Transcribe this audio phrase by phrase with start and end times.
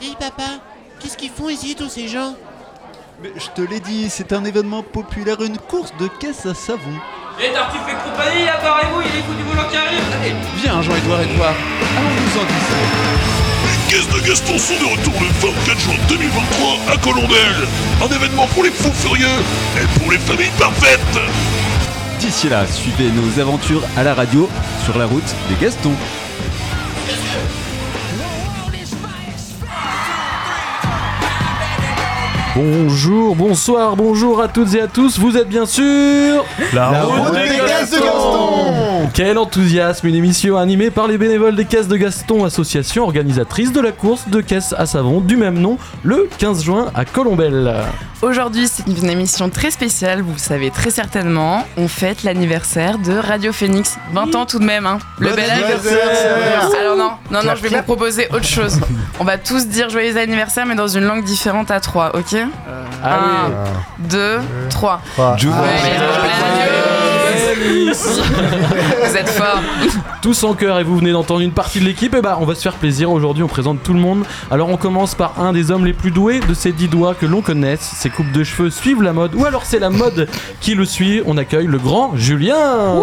[0.00, 0.60] Hé papa,
[1.00, 2.34] qu'est-ce qu'ils font ici tous ces gens?
[3.20, 6.94] Mais je te l'ai dit, c'est un événement populaire, une course de caisse à savon.
[7.40, 11.20] Et Tartuffe et compagnie, apparez-vous, il est fou du boulot qui arrive Allez Viens Jean-Edouard
[11.22, 12.84] et toi, allons-nous en glisser.
[13.66, 17.66] Les caisses de Gaston sont de retour le 24 juin 2023 à Colombelle.
[18.00, 19.26] Un événement pour les fous furieux
[19.82, 21.00] et pour les familles parfaites.
[22.20, 24.48] D'ici là, suivez nos aventures à la radio
[24.84, 25.94] sur la route des Gastons.
[32.60, 35.16] Bonjour, bonsoir, bonjour à toutes et à tous.
[35.16, 41.06] Vous êtes bien sûr La route des de Gaston Quel enthousiasme Une émission animée par
[41.06, 45.20] les bénévoles des caisses de Gaston, association organisatrice de la course de caisses à savon
[45.20, 47.74] du même nom, le 15 juin à Colombelle.
[48.22, 51.64] Aujourd'hui, c'est une émission très spéciale, vous le savez très certainement.
[51.76, 53.96] On fête l'anniversaire de Radio Phoenix.
[54.12, 54.98] 20 ans tout de même, hein.
[55.18, 58.80] Le Bon bel anniversaire Alors non, non, non, je vais vous proposer autre chose.
[59.20, 62.34] On va tous dire joyeux anniversaire, mais dans une langue différente à trois, ok?
[63.04, 63.14] Allez.
[64.00, 64.38] 1, 2,
[64.70, 65.00] 3.
[65.36, 65.54] Joyeux
[67.68, 69.60] Vous êtes forts.
[70.22, 72.54] Tous en cœur et vous venez d'entendre une partie de l'équipe, et bah on va
[72.54, 74.24] se faire plaisir aujourd'hui, on présente tout le monde.
[74.50, 77.26] Alors on commence par un des hommes les plus doués de ces dix doigts que
[77.26, 77.80] l'on connaisse.
[77.80, 80.28] Ses coupes de cheveux suivent la mode, ou alors c'est la mode
[80.60, 81.22] qui le suit.
[81.26, 83.02] On accueille le grand Julien.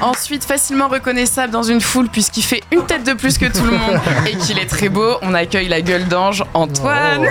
[0.00, 3.72] Ensuite, facilement reconnaissable dans une foule puisqu'il fait une tête de plus que tout le
[3.72, 7.26] monde et qu'il est très beau, on accueille la gueule d'ange Antoine.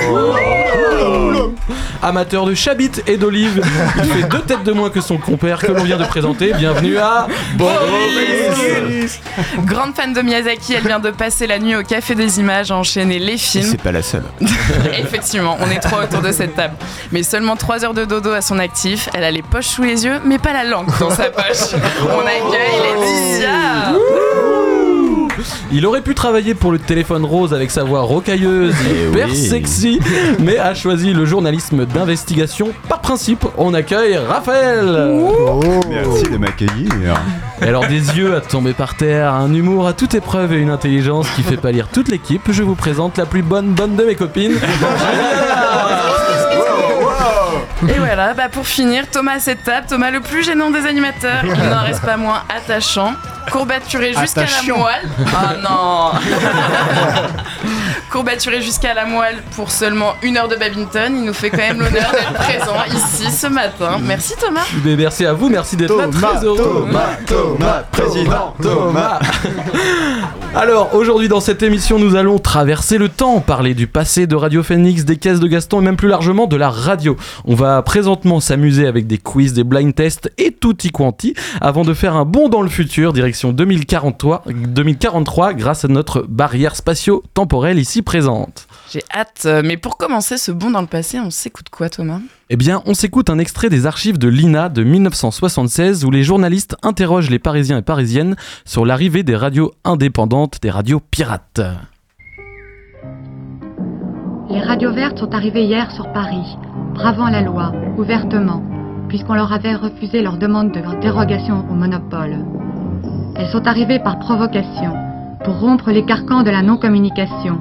[2.02, 3.62] Amateur de chabit et d'olive,
[3.98, 6.54] il fait deux têtes de moins que son compère que l'on vient de présenter.
[6.54, 9.20] Bienvenue à Boris.
[9.66, 12.76] Grande fan de Miyazaki, elle vient de passer la nuit au Café des Images à
[12.76, 13.78] enchaîner les films.
[13.78, 14.24] pas la seule.
[15.00, 16.76] Effectivement, on est trois autour de cette table.
[17.12, 19.10] Mais seulement 3 heures de dodo à son actif.
[19.14, 21.74] Elle a les poches sous les yeux, mais pas la langue dans sa poche.
[22.12, 22.57] On Laetitia.
[25.72, 30.00] Il aurait pu travailler pour le téléphone rose avec sa voix rocailleuse et hyper sexy,
[30.40, 32.70] mais a choisi le journalisme d'investigation.
[32.90, 34.86] Par principe, on accueille Raphaël.
[35.90, 36.90] Merci de m'accueillir.
[37.62, 40.72] Et alors des yeux à tomber par terre, un humour à toute épreuve et une
[40.72, 44.16] intelligence qui fait pâlir toute l'équipe, je vous présente la plus bonne bonne de mes
[44.16, 44.54] copines.
[47.88, 49.40] Et voilà, bah pour finir, Thomas à
[49.88, 53.14] Thomas le plus gênant des animateurs, il n'en reste pas moins attachant,
[53.52, 55.10] courbaturé jusqu'à la moelle.
[55.36, 56.12] Ah non
[58.12, 61.80] Courbaturé jusqu'à la moelle pour seulement une heure de badminton, il nous fait quand même
[61.80, 64.00] l'honneur d'être présent ici ce matin.
[64.02, 64.66] Merci Thomas.
[64.84, 66.88] Mais merci à vous, merci d'être là, très heureux.
[67.26, 69.20] Thomas, président Thomas.
[70.56, 74.64] Alors aujourd'hui dans cette émission nous allons traverser le temps, parler du passé de Radio
[74.64, 77.16] Phoenix, des caisses de Gaston et même plus largement de la radio.
[77.46, 81.94] On va présentement s'amuser avec des quiz, des blind tests et tutti quanti avant de
[81.94, 88.02] faire un bond dans le futur direction 2043, 2043 grâce à notre barrière spatio-temporelle ici
[88.02, 88.68] présente.
[88.92, 92.20] J'ai hâte, euh, mais pour commencer ce bond dans le passé, on s'écoute quoi Thomas?
[92.50, 96.76] Eh bien, on s'écoute un extrait des archives de l'INA de 1976 où les journalistes
[96.82, 101.62] interrogent les Parisiens et Parisiennes sur l'arrivée des radios indépendantes, des radios pirates.
[104.50, 106.58] Les radios vertes sont arrivées hier sur Paris,
[106.94, 108.64] bravant la loi, ouvertement,
[109.10, 112.46] puisqu'on leur avait refusé leur demande de dérogation au monopole.
[113.40, 114.94] Elles sont arrivées par provocation,
[115.46, 117.60] pour rompre les carcans de la non-communication,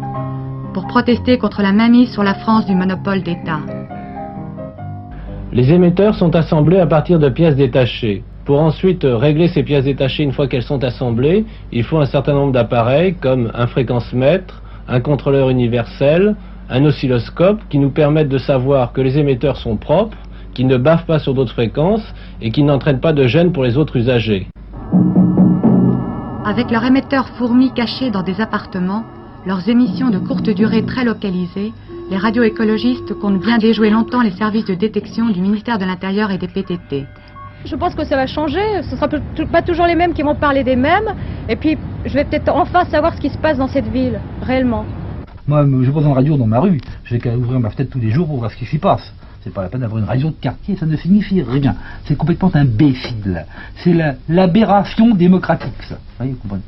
[0.72, 3.60] pour protester contre la mainmise sur la France du monopole d'État.
[5.52, 8.24] Les émetteurs sont assemblés à partir de pièces détachées.
[8.46, 12.06] Pour ensuite euh, régler ces pièces détachées une fois qu'elles sont assemblées, il faut un
[12.06, 16.36] certain nombre d'appareils comme un fréquence-mètre, un contrôleur universel,
[16.70, 20.16] un oscilloscope qui nous permettent de savoir que les émetteurs sont propres,
[20.54, 23.76] qu'ils ne bavent pas sur d'autres fréquences et qui n'entraînent pas de gêne pour les
[23.76, 24.46] autres usagers.
[26.46, 29.04] Avec leurs émetteurs fourmis cachés dans des appartements,
[29.46, 31.72] leurs émissions de courte durée très localisées,
[32.08, 36.30] les radios écologistes comptent bien déjouer longtemps les services de détection du ministère de l'Intérieur
[36.30, 37.04] et des PTT.
[37.64, 38.60] Je pense que ça va changer.
[38.82, 39.08] Ce ne sera
[39.50, 41.16] pas toujours les mêmes qui vont parler des mêmes.
[41.48, 44.84] Et puis, je vais peut-être enfin savoir ce qui se passe dans cette ville, réellement.
[45.48, 46.80] Moi, je pose une radio dans ma rue.
[47.02, 49.12] Je vais qu'à ouvrir ma fenêtre tous les jours pour voir ce qui s'y passe.
[49.46, 51.76] C'est pas la peine d'avoir une radio de quartier, ça ne signifie rien.
[52.04, 53.46] C'est complètement imbécile.
[53.76, 55.94] C'est la- l'aberration démocratique, ça.
[56.18, 56.62] Vous comprenez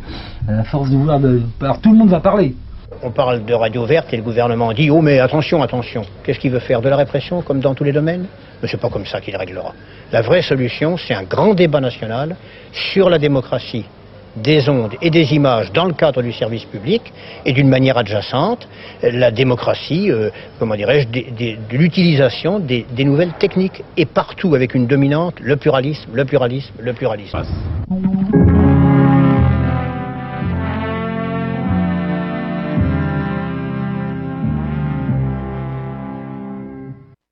[0.47, 1.19] la force de vouloir...
[1.19, 1.43] De...
[1.61, 2.55] Alors, tout le monde va parler.
[3.03, 6.03] On parle de radio verte et le gouvernement dit Oh, mais attention, attention.
[6.23, 8.27] Qu'est-ce qu'il veut faire De la répression, comme dans tous les domaines?
[8.63, 9.75] Mais c'est pas comme ça qu'il réglera.
[10.13, 12.37] La vraie solution, c'est un grand débat national
[12.73, 13.87] sur la démocratie
[14.43, 17.03] des ondes et des images dans le cadre du service public
[17.45, 18.69] et d'une manière adjacente,
[19.03, 25.35] la démocratie, euh, comment dirais-je, de l'utilisation des nouvelles techniques et partout avec une dominante,
[25.41, 27.43] le pluralisme, le pluralisme, le pluralisme.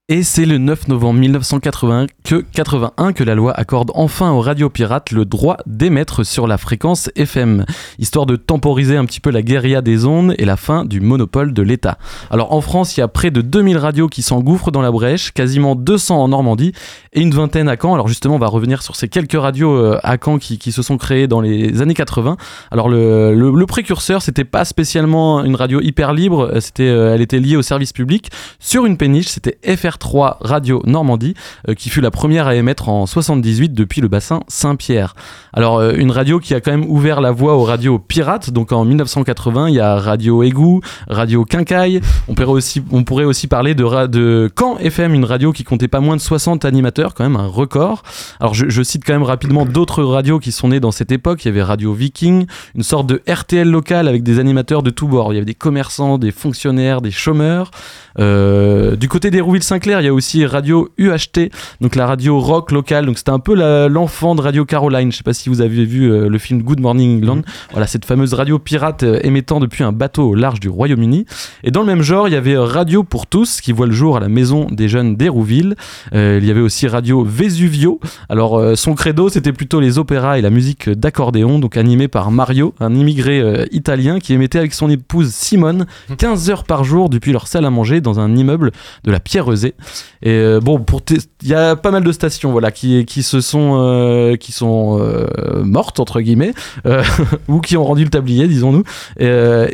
[0.09, 4.71] Et c'est le 9 novembre 1981 que, 81 que la loi accorde enfin aux radios
[4.71, 7.65] pirates le droit d'émettre sur la fréquence FM,
[7.99, 11.53] histoire de temporiser un petit peu la guérilla des ondes et la fin du monopole
[11.53, 11.99] de l'État.
[12.31, 15.33] Alors en France, il y a près de 2000 radios qui s'engouffrent dans la brèche,
[15.33, 16.71] quasiment 200 en Normandie
[17.13, 17.93] et une vingtaine à Caen.
[17.93, 20.99] Alors justement, on va revenir sur ces quelques radios euh, à Caen qui, se sont
[20.99, 22.37] créées dans les années 80.
[22.71, 27.41] Alors le, le, précurseur, c'était pas spécialement une radio hyper libre, c'était, euh, elle était
[27.41, 28.31] liée au service public
[28.61, 31.35] sur une péniche, c'était FR 3 Radio Normandie,
[31.69, 35.15] euh, qui fut la première à émettre en 78 depuis le bassin Saint-Pierre.
[35.53, 38.51] Alors, euh, une radio qui a quand même ouvert la voie aux radios pirates.
[38.51, 42.01] Donc, en 1980, il y a Radio Égout, Radio Quincaille.
[42.29, 45.89] On pourrait aussi, on pourrait aussi parler de, de Caen FM, une radio qui comptait
[45.89, 48.03] pas moins de 60 animateurs, quand même un record.
[48.41, 51.45] Alors, je, je cite quand même rapidement d'autres radios qui sont nées dans cette époque.
[51.45, 55.09] Il y avait Radio Viking, une sorte de RTL local avec des animateurs de tous
[55.09, 55.33] bords.
[55.33, 57.71] Il y avait des commerçants, des fonctionnaires, des chômeurs.
[58.19, 63.07] Euh, du côté d'Hérouville-Saint-Clair, il y a aussi Radio UHT, donc la radio rock locale.
[63.07, 63.55] Donc c'était un peu
[63.89, 65.13] l'enfant de Radio Caroline.
[65.13, 67.43] Je sais pas si vous avez vu euh, le film Good Morning England.
[67.71, 71.27] Voilà, cette fameuse radio pirate euh, émettant depuis un bateau au large du Royaume-Uni.
[71.65, 74.17] Et dans le même genre, il y avait Radio pour tous qui voit le jour
[74.17, 75.75] à la maison des jeunes d'Hérouville.
[76.15, 78.01] Euh, il y avait aussi Radio Vesuvio.
[78.29, 82.31] Alors euh, son credo, c'était plutôt les opéras et la musique d'accordéon, donc animé par
[82.31, 85.87] Mario, un immigré euh, italien qui émettait avec son épouse Simone
[86.19, 88.73] 15 heures par jour depuis leur salle à manger dans un immeuble
[89.05, 89.75] de la Pierre-Eusée.
[90.23, 93.41] Et euh, bon, pour il y a pas mal de stations voilà qui, qui se
[93.41, 96.53] sont euh, qui sont euh, mortes entre guillemets
[97.49, 98.83] ou qui ont rendu le tablier, disons-nous,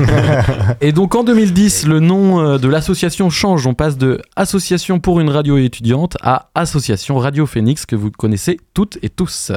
[0.80, 3.66] Et donc en 2010, le nom euh, de l'association change.
[3.66, 8.58] On passe de Association pour une radio étudiante à Association Radio Phoenix que vous connaissez
[8.74, 9.52] toutes et tous.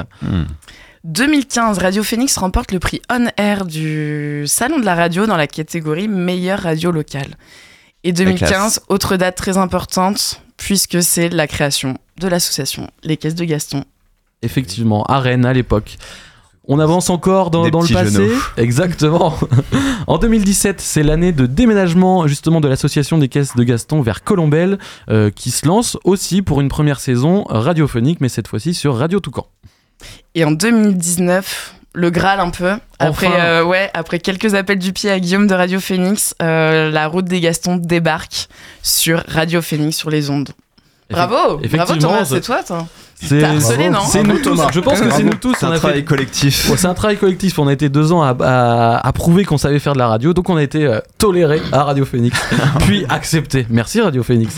[1.03, 5.47] 2015, Radio Phoenix remporte le prix On Air du Salon de la radio dans la
[5.47, 7.37] catégorie meilleure radio locale.
[8.03, 8.81] Et 2015, classe.
[8.89, 13.83] autre date très importante, puisque c'est la création de l'association Les Caisses de Gaston.
[14.41, 15.97] Effectivement, à Rennes à l'époque.
[16.67, 18.11] On avance encore dans, le passé.
[18.11, 18.43] genoux.
[18.57, 19.35] Exactement.
[20.07, 24.77] en 2017, c'est l'année de déménagement justement de l'association des caisses de Gaston vers Colombelle,
[25.09, 29.19] euh, qui se lance aussi pour une première saison radiophonique, mais cette fois-ci sur Radio
[29.19, 29.47] Toucan.
[30.33, 32.71] Et en 2019, le Graal un peu.
[32.99, 33.35] Après, Enfin.
[33.39, 37.25] euh, ouais, après quelques appels du pied à Guillaume de Radio Phoenix, euh, la route
[37.25, 38.47] des Gastons débarque
[38.81, 40.49] sur Radio Phoenix sur les ondes.
[41.09, 42.87] Bravo, bravo Thomas, c'est- c'est toi, toi.
[43.23, 43.99] C'est T'as harcelé, non?
[44.07, 44.59] c'est nous tous.
[44.73, 45.53] Je pense que c'est nous tous.
[45.59, 46.69] C'est un a travail fait- collectif.
[46.71, 47.59] Ouais, c'est un travail collectif.
[47.59, 50.33] On a été deux ans à, à- à prouver qu'on savait faire de la radio,
[50.33, 52.39] donc on a été euh, toléré à Radio Phoenix,
[52.79, 53.67] puis accepté.
[53.69, 54.55] Merci Radio Phoenix.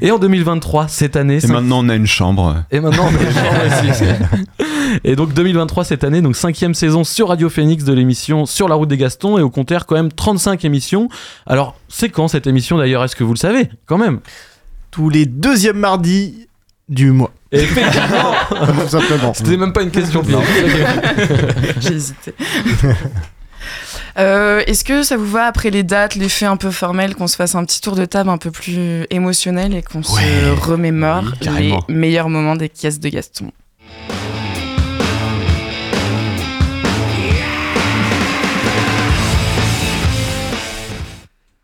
[0.00, 2.64] Et en 2023, cette année, Et maintenant, on a une chambre.
[2.72, 4.04] et maintenant, on est genre aussi.
[5.04, 8.74] Et donc 2023 cette année, donc cinquième saison sur Radio Phoenix de l'émission Sur la
[8.74, 11.08] route des Gastons et au compteur quand même 35 émissions.
[11.46, 13.04] Alors c'est quand cette émission d'ailleurs?
[13.04, 14.20] Est-ce que vous le savez quand même?
[14.90, 16.48] Tous les deuxièmes mardis
[16.88, 17.32] du mois.
[17.52, 18.34] Effectivement.
[18.48, 19.34] Tout simplement.
[19.34, 20.22] C'était même pas une question.
[21.80, 22.34] J'ai hésité.
[24.18, 27.28] Euh, Est-ce que ça vous va, après les dates, les faits un peu formels, qu'on
[27.28, 31.24] se fasse un petit tour de table un peu plus émotionnel et qu'on se remémore
[31.46, 33.52] Oui, les meilleurs moments des caisses de Gaston?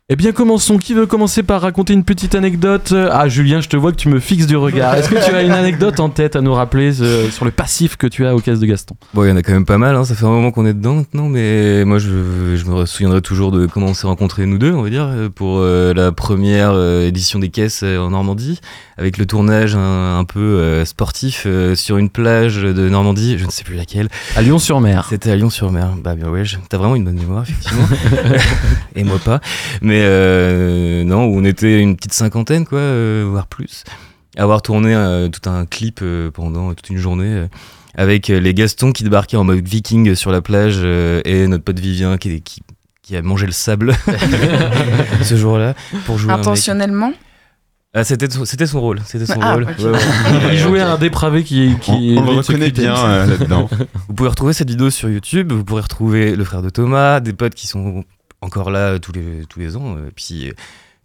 [0.09, 0.77] Eh bien, commençons.
[0.77, 2.93] Qui veut commencer par raconter une petite anecdote?
[3.11, 4.95] Ah, Julien, je te vois que tu me fixes du regard.
[4.95, 7.97] Est-ce que tu as une anecdote en tête à nous rappeler euh, sur le passif
[7.97, 8.95] que tu as aux caisses de Gaston?
[9.13, 10.05] Bon, il y en a quand même pas mal, hein.
[10.05, 13.51] ça fait un moment qu'on est dedans maintenant, mais moi je, je me souviendrai toujours
[13.51, 17.05] de comment on s'est rencontrés nous deux, on va dire, pour euh, la première euh,
[17.05, 18.61] édition des caisses euh, en Normandie,
[18.97, 23.45] avec le tournage un, un peu euh, sportif euh, sur une plage de Normandie, je
[23.45, 24.07] ne sais plus laquelle.
[24.37, 25.07] À Lyon-sur-Mer.
[25.09, 25.95] C'était à Lyon-sur-Mer.
[26.01, 27.87] Bah bien ouais, je- t'as vraiment une bonne mémoire, effectivement.
[28.95, 29.41] Et moi pas.
[29.81, 33.83] Mais euh, non, où on était une petite cinquantaine, quoi, euh, voire plus.
[34.37, 37.25] Avoir tourné euh, tout un clip euh, pendant toute une journée.
[37.25, 37.47] euh,
[37.99, 41.79] avec les Gastons qui débarquaient en mode viking sur la plage euh, et notre pote
[41.79, 42.61] Vivien qui, qui,
[43.01, 43.95] qui a mangé le sable
[45.23, 45.73] ce jour-là
[46.05, 46.45] pour jouer un mec.
[46.45, 47.11] Intentionnellement
[47.95, 49.63] Ah, c'était son- c'était son rôle, c'était son Ah, rôle.
[49.63, 49.79] ok.
[49.79, 49.99] Ouais, ouais.
[50.51, 51.73] Il jouait un dépravé qui.
[51.81, 53.67] qui On- on le reconnaît bien, euh, là-dedans.
[54.07, 57.33] Vous pouvez retrouver cette vidéo sur YouTube, vous pourrez retrouver le frère de Thomas, des
[57.33, 58.03] potes qui sont
[58.41, 60.53] encore là euh, tous les, tous les ans, euh, puis euh,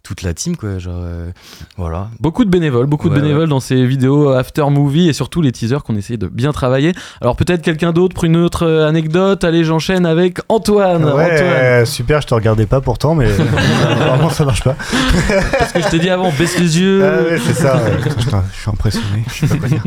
[0.03, 0.79] toute la team, quoi.
[0.79, 1.31] Genre, euh,
[1.77, 2.09] voilà.
[2.19, 5.53] Beaucoup de bénévoles, beaucoup de Ouais, bénévoles dans ces vidéos after movie et surtout les
[5.53, 6.91] teasers qu'on essaye de bien travailler.
[7.21, 9.45] Alors peut-être quelqu'un d'autre pour une autre euh, anecdote?
[9.45, 11.05] Allez, j'enchaîne avec Antoine.
[11.05, 11.85] Ouais, Antoine.
[11.85, 14.75] super, je te regardais pas pourtant, mais vraiment ça marche pas.
[15.57, 17.01] Parce que je t'ai dit avant, baisse les yeux.
[17.05, 17.79] Ah ouais, c'est ça.
[18.19, 19.23] Putain, je suis impressionné.
[19.27, 19.83] Je sais pas quoi dire.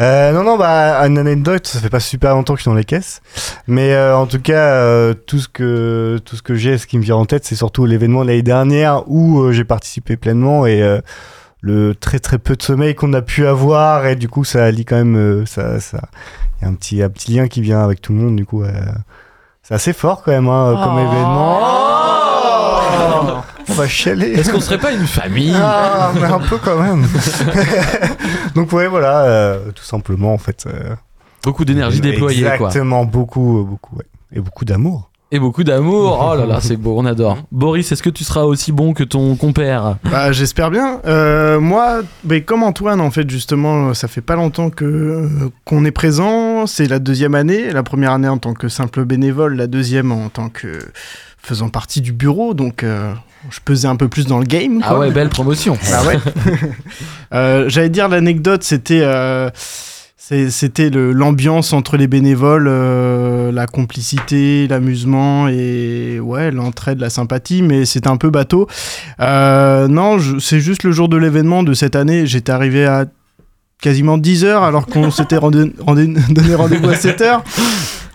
[0.00, 2.76] Euh, non, non, bah, une anecdote, ça fait pas super longtemps que je suis dans
[2.76, 3.22] les caisses.
[3.68, 6.98] Mais euh, en tout cas, euh, tout ce que, tout ce que j'ai, ce qui
[6.98, 10.64] me vient en tête, c'est surtout l'événement de l'année dernière où euh, j'ai participé pleinement
[10.66, 11.00] et euh,
[11.60, 14.06] le très très peu de sommeil qu'on a pu avoir.
[14.06, 15.16] Et du coup, ça allie quand même.
[15.16, 16.00] euh, ça, ça,
[16.62, 18.36] y a un petit, un petit lien qui vient avec tout le monde.
[18.36, 18.70] Du coup, euh,
[19.62, 21.00] c'est assez fort quand même hein, comme Oh.
[21.00, 21.60] événement.
[23.68, 24.32] On va chialer.
[24.32, 25.54] Est-ce qu'on serait pas une famille?
[25.54, 27.06] Ah, mais un peu quand même.
[28.54, 30.64] Donc ouais, voilà, euh, tout simplement en fait.
[30.66, 30.94] euh,
[31.44, 32.52] Beaucoup d'énergie déployée, quoi.
[32.54, 34.06] Exactement, beaucoup, beaucoup, ouais.
[34.32, 35.09] Et beaucoup d'amour.
[35.32, 36.28] Et beaucoup d'amour.
[36.32, 37.38] Oh là là, c'est beau, on adore.
[37.52, 39.96] Boris, est-ce que tu seras aussi bon que ton compère?
[40.10, 41.00] Bah, j'espère bien.
[41.06, 45.28] Euh, moi, mais comme Antoine, en fait, justement, ça fait pas longtemps que euh,
[45.64, 46.66] qu'on est présent.
[46.66, 47.70] C'est la deuxième année.
[47.70, 50.80] La première année en tant que simple bénévole, la deuxième en tant que
[51.38, 52.52] faisant partie du bureau.
[52.52, 53.12] Donc, euh,
[53.50, 54.80] je pesais un peu plus dans le game.
[54.84, 55.78] Ah ouais, belle promotion.
[55.92, 56.18] Ah ouais.
[57.32, 59.04] Euh, J'allais dire l'anecdote, c'était
[60.30, 67.62] c'est- c'était l'ambiance entre les bénévoles, euh, la complicité, l'amusement et ouais l'entraide, la sympathie,
[67.62, 68.68] mais c'était un peu bateau.
[69.20, 72.26] Euh, non, c'est juste le jour de l'événement de cette année.
[72.26, 73.06] J'étais arrivé à
[73.82, 77.42] quasiment 10 heures alors qu'on s'était rendu- rendu- donné rendez-vous à 7 heures.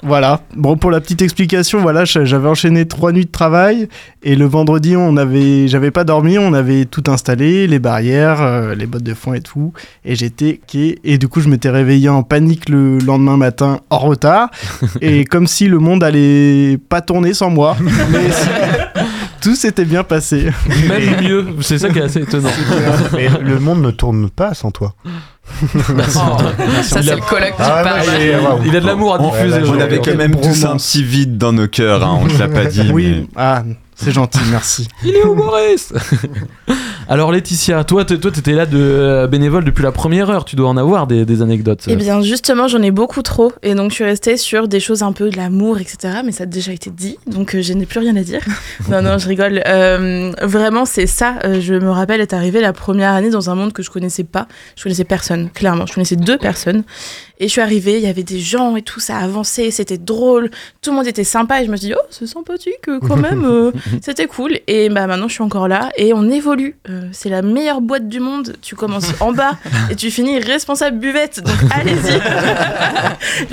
[0.06, 0.42] Voilà.
[0.56, 3.90] Bon, pour la petite explication, voilà, j'avais enchaîné trois nuits de travail
[4.22, 8.76] et le vendredi, on avait, j'avais pas dormi, on avait tout installé, les barrières, euh,
[8.76, 10.60] les bottes de foin et tout, et j'étais
[11.04, 14.50] et du coup, je m'étais réveillé en panique le lendemain matin en retard.
[15.02, 17.78] Et comme si le monde allait pas tourner sans moi,
[18.12, 18.30] mais
[19.46, 20.50] tout s'était bien passé.
[20.90, 22.50] Même mieux, c'est ça qui est assez étonnant.
[23.14, 24.96] Mais le monde ne tourne pas sans toi.
[26.10, 26.38] Ça,
[26.82, 28.06] c'est le colloque qui Ah, parle.
[28.66, 29.60] Il a de l'amour à Ouais, diffuser.
[29.60, 32.36] là, On avait quand même tous un petit vide dans nos cœurs, hein, on ne
[32.40, 32.90] l'a pas dit.
[32.92, 33.62] Oui, ah,
[33.96, 34.88] c'est gentil, merci.
[35.04, 35.94] Il est où Boris
[37.08, 40.44] Alors Laetitia, toi, toi, t'étais là de euh, bénévole depuis la première heure.
[40.44, 41.84] Tu dois en avoir des, des anecdotes.
[41.88, 43.52] Eh bien, justement, j'en ai beaucoup trop.
[43.62, 46.22] Et donc, je suis restée sur des choses un peu de l'amour, etc.
[46.26, 47.18] Mais ça a déjà été dit.
[47.28, 48.42] Donc, euh, je n'ai plus rien à dire.
[48.90, 49.62] non, non, je rigole.
[49.68, 51.36] Euh, vraiment, c'est ça.
[51.60, 54.48] Je me rappelle être arrivée la première année dans un monde que je connaissais pas.
[54.76, 55.86] Je connaissais personne, clairement.
[55.86, 56.84] Je connaissais deux personnes.
[57.40, 60.50] Et je suis arrivée, il y avait des gens et tout, ça avançait, c'était drôle.
[60.82, 61.62] Tout le monde était sympa.
[61.62, 63.44] Et je me suis dit, oh, c'est sympathique quand même.
[63.46, 63.72] euh,
[64.02, 64.58] c'était cool.
[64.68, 65.90] Et bah, maintenant, je suis encore là.
[65.98, 66.78] Et on évolue.
[66.90, 68.56] Euh, c'est la meilleure boîte du monde.
[68.62, 69.52] Tu commences en bas
[69.90, 71.42] et tu finis responsable buvette.
[71.44, 72.20] Donc, allez-y.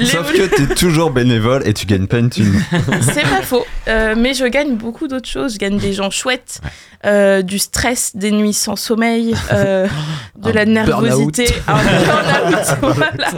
[0.07, 2.63] Sauf que t'es toujours bénévole et tu gagnes pas une thune.
[3.03, 3.65] c'est pas faux.
[3.89, 5.55] Euh, mais je gagne beaucoup d'autres choses.
[5.55, 6.61] Je gagne des gens chouettes,
[7.05, 9.87] euh, du stress, des nuits sans sommeil, euh,
[10.37, 11.69] de Un la nervosité, burn-out.
[11.69, 13.29] un burn-out, voilà.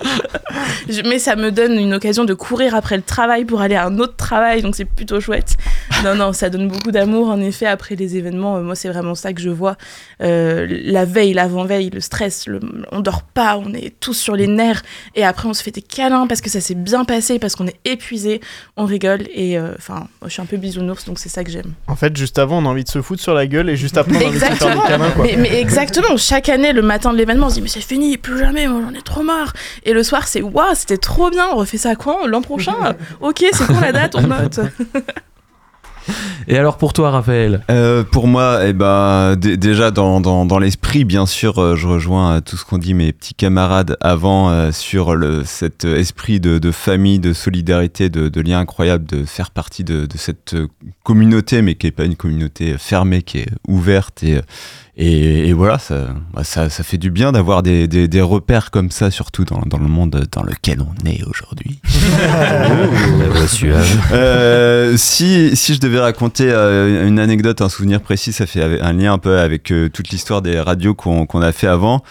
[0.88, 3.86] Je- mais ça me donne une occasion de courir après le travail pour aller à
[3.86, 5.56] un autre travail, donc c'est plutôt chouette.
[6.02, 7.28] Non, non, ça donne beaucoup d'amour.
[7.28, 9.76] En effet, après les événements, euh, moi, c'est vraiment ça que je vois.
[10.22, 12.60] Euh, la veille, l'avant-veille, le stress, le-
[12.92, 14.82] on dort pas, on est tous sur les nerfs,
[15.14, 17.66] et après, on se fait des câlins parce que ça s'est bien passé, parce qu'on
[17.66, 18.40] est épuisé,
[18.76, 21.50] on rigole, et euh, enfin, moi, je suis un peu bisounours, donc c'est ça que
[21.50, 21.72] j'aime.
[21.86, 23.96] En fait, juste avant, on a envie de se foutre sur la gueule et juste
[23.98, 25.24] après, on a envie de se faire des câlins, quoi.
[25.24, 26.16] Mais, mais exactement.
[26.16, 28.66] Chaque année, le matin de l'événement, on se dit mais c'est fini, plus jamais.
[28.68, 29.52] Moi, j'en ai trop marre.
[29.84, 31.46] Et le soir, c'est waouh, c'était trop bien.
[31.52, 32.26] On refait ça quand?
[32.26, 32.74] L'an prochain?
[33.20, 34.14] Ok, c'est quand la date?
[34.16, 34.60] On note.
[36.48, 37.62] Et alors pour toi, Raphaël?
[37.70, 41.86] Euh, pour moi, eh ben, dé- déjà dans, dans, dans l'esprit, bien sûr, euh, je
[41.86, 46.58] rejoins euh, tout ce qu'ont dit mes petits camarades avant sur le, cet esprit de,
[46.58, 50.56] de famille, de solidarité, de, de lien incroyable, de faire partie de, de cette
[51.02, 54.40] communauté, mais qui n'est pas une communauté fermée, qui est ouverte et,
[54.96, 58.90] et, et voilà, ça, ça, ça fait du bien d'avoir des, des, des repères comme
[58.92, 61.80] ça, surtout dans, dans le monde dans lequel on est aujourd'hui.
[63.48, 64.00] Suave.
[64.12, 68.92] Euh, si, si je devais raconter euh, une anecdote, un souvenir précis, ça fait un
[68.92, 72.02] lien un peu avec euh, toute l'histoire des radios qu'on a fait avant.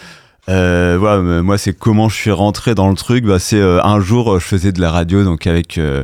[0.48, 3.24] Euh, voilà, moi c'est comment je suis rentré dans le truc.
[3.24, 6.02] Bah, c'est euh, un jour je faisais de la radio donc avec euh,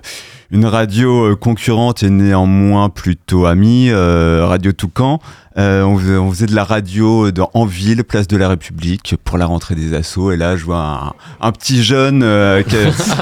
[0.50, 5.20] une radio concurrente et néanmoins plutôt amie, Radio Toucan.
[5.60, 9.14] Euh, on, faisait, on faisait de la radio dans, en ville, place de la République,
[9.24, 10.32] pour la rentrée des assauts.
[10.32, 11.12] Et là, je vois un,
[11.46, 12.76] un petit jeune euh, qui,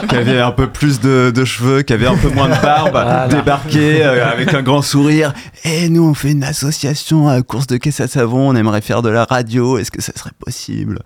[0.08, 2.90] qui avait un peu plus de, de cheveux, qui avait un peu moins de barbe,
[2.92, 3.26] Voilà.
[3.28, 5.32] débarquer euh, avec un grand sourire.
[5.64, 8.48] Et nous, on fait une association à course de caisse à savon.
[8.50, 9.76] On aimerait faire de la radio.
[9.78, 11.00] Est-ce que ça serait possible?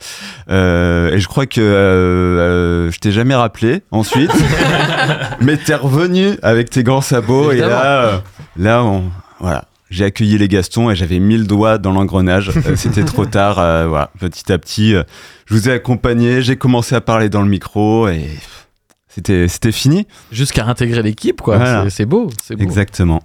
[0.50, 4.30] Euh, Et je crois que euh, euh, je t'ai jamais rappelé ensuite,
[5.40, 7.52] mais t'es revenu avec tes grands sabots.
[7.52, 7.70] Évidemment.
[7.72, 8.18] Et là, euh,
[8.58, 9.04] là, on,
[9.40, 9.64] voilà.
[9.92, 12.50] J'ai accueilli les Gastons et j'avais mis le doigt dans l'engrenage.
[12.66, 13.58] Euh, C'était trop tard.
[13.58, 14.10] euh, voilà.
[14.18, 15.02] Petit à petit, euh,
[15.44, 16.40] je vous ai accompagné.
[16.40, 18.26] J'ai commencé à parler dans le micro et
[19.08, 20.06] c'était c'était fini.
[20.32, 21.58] Jusqu'à intégrer l'équipe, quoi.
[21.58, 21.90] Voilà.
[21.90, 22.62] C'est- beau, c'est beau.
[22.62, 23.22] Exactement.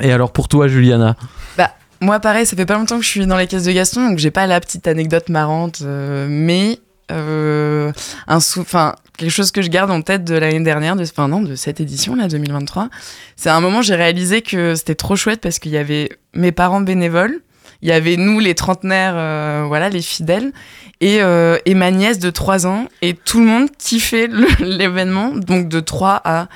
[0.00, 1.16] Et alors pour toi, Juliana?
[1.56, 1.70] Bah,
[2.00, 4.18] moi, pareil, ça fait pas longtemps que je suis dans les caisses de Gaston, donc
[4.18, 6.78] j'ai pas la petite anecdote marrante, euh, mais
[7.10, 7.92] euh,
[8.26, 11.42] un enfin, quelque chose que je garde en tête de l'année dernière, de, enfin, non,
[11.42, 12.88] de cette édition, là, 2023.
[13.36, 16.52] C'est à un moment, j'ai réalisé que c'était trop chouette parce qu'il y avait mes
[16.52, 17.40] parents bénévoles,
[17.82, 20.52] il y avait nous, les trentenaires, euh, voilà, les fidèles,
[21.00, 24.28] et, euh, et ma nièce de 3 ans, et tout le monde kiffait
[24.60, 26.48] l'événement, donc de 3 à.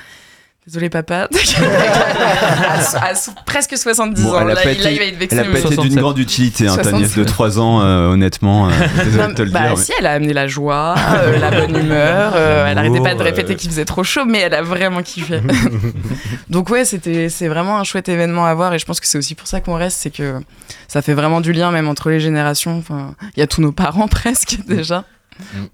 [0.65, 1.27] Désolé papa.
[2.95, 3.13] à,
[3.45, 4.39] presque 70 Bon, ans.
[4.41, 5.35] elle a Là, il- là, il va être vexé.
[5.37, 7.25] elle a d'une grande utilité, hein, ta nièce de 67.
[7.25, 8.69] 3 ans, euh, honnêtement.
[8.69, 8.71] euh,
[9.03, 9.69] désolé de te le bah, dire.
[9.71, 12.31] mais- si, elle a amené la joie, euh, la bonne humeur.
[12.35, 15.41] euh, elle arrêtait pas de répéter qu'il faisait trop chaud, mais elle a vraiment kiffé.
[16.49, 19.17] Donc ouais, c'était c'est vraiment un chouette événement à voir et je pense que c'est
[19.17, 20.39] aussi pour ça qu'on reste, c'est que
[20.87, 22.77] ça fait vraiment du lien même entre les générations.
[22.77, 25.03] Enfin, il y a tous nos parents presque déjà.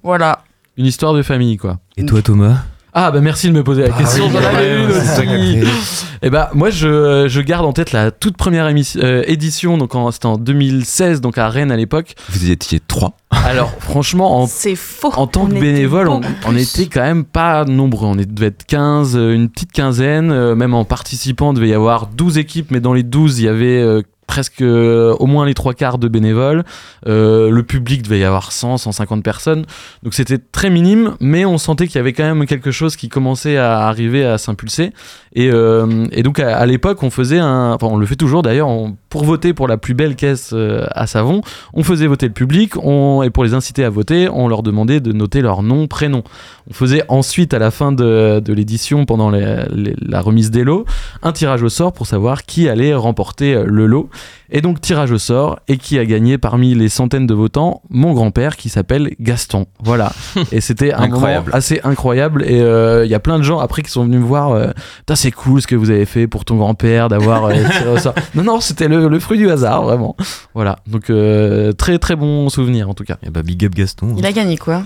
[0.01, 0.43] Voilà.
[0.77, 1.77] Une histoire de famille, quoi.
[1.97, 2.63] Et toi, Thomas?
[2.93, 6.05] Ah bah merci de me poser la Ah question, oui, j'en avais une aussi.
[6.21, 9.93] Et bah moi je, je garde en tête la toute première émission, euh, édition, donc
[10.11, 12.15] c'était en 2016, donc à Rennes à l'époque.
[12.29, 13.13] Vous étiez trois.
[13.31, 15.13] Alors franchement, en, faux.
[15.15, 18.07] en tant On que bénévole, on, était quand même pas nombreux.
[18.07, 21.73] On devait être 15, euh, une petite quinzaine, euh, même en participant, il devait y
[21.73, 25.47] avoir 12 équipes, mais dans les 12, il y avait euh, presque euh, au moins
[25.47, 26.63] les trois quarts de bénévoles.
[27.07, 29.65] Euh, le public devait y avoir 100, 150 personnes.
[30.03, 33.09] Donc c'était très minime, mais on sentait qu'il y avait quand même quelque chose qui
[33.09, 34.93] commençait à arriver à s'impulser.
[35.33, 38.69] Et, euh, donc à, l'époque, on faisait un, enfin on le fait toujours d'ailleurs,
[39.09, 41.41] pour voter pour la plus belle caisse euh, à savon,
[41.73, 44.99] on faisait voter le public, on, et pour les inciter à voter, on leur demandait
[44.99, 46.23] de noter leur nom, prénom.
[46.69, 50.63] On faisait ensuite, à la fin de, de l'édition, pendant les- les- la remise des
[50.63, 50.85] lots,
[51.23, 54.09] un tirage au sort pour savoir qui allait remporter euh, le lot.
[54.51, 57.81] Et donc tirage au sort, et qui a gagné parmi les centaines de votants?
[57.91, 59.67] Mon grand-père qui s'appelle Gaston.
[59.83, 60.11] Voilà.
[60.51, 61.51] Et c'était Incroyable.
[61.53, 62.43] assez incroyable.
[62.47, 64.51] Et euh, il y a plein de gens après qui sont venus me voir.
[64.51, 64.67] euh,
[65.13, 68.15] c'est cool ce que vous avez fait pour ton grand-père d'avoir euh, tiré au sort.
[68.33, 70.15] Non, non, c'était le, le fruit du hasard, vraiment.
[70.53, 70.79] Voilà.
[70.87, 73.17] Donc euh, très très bon souvenir en tout cas.
[73.23, 74.15] Et bah, big up Gaston.
[74.17, 74.83] Il a gagné quoi?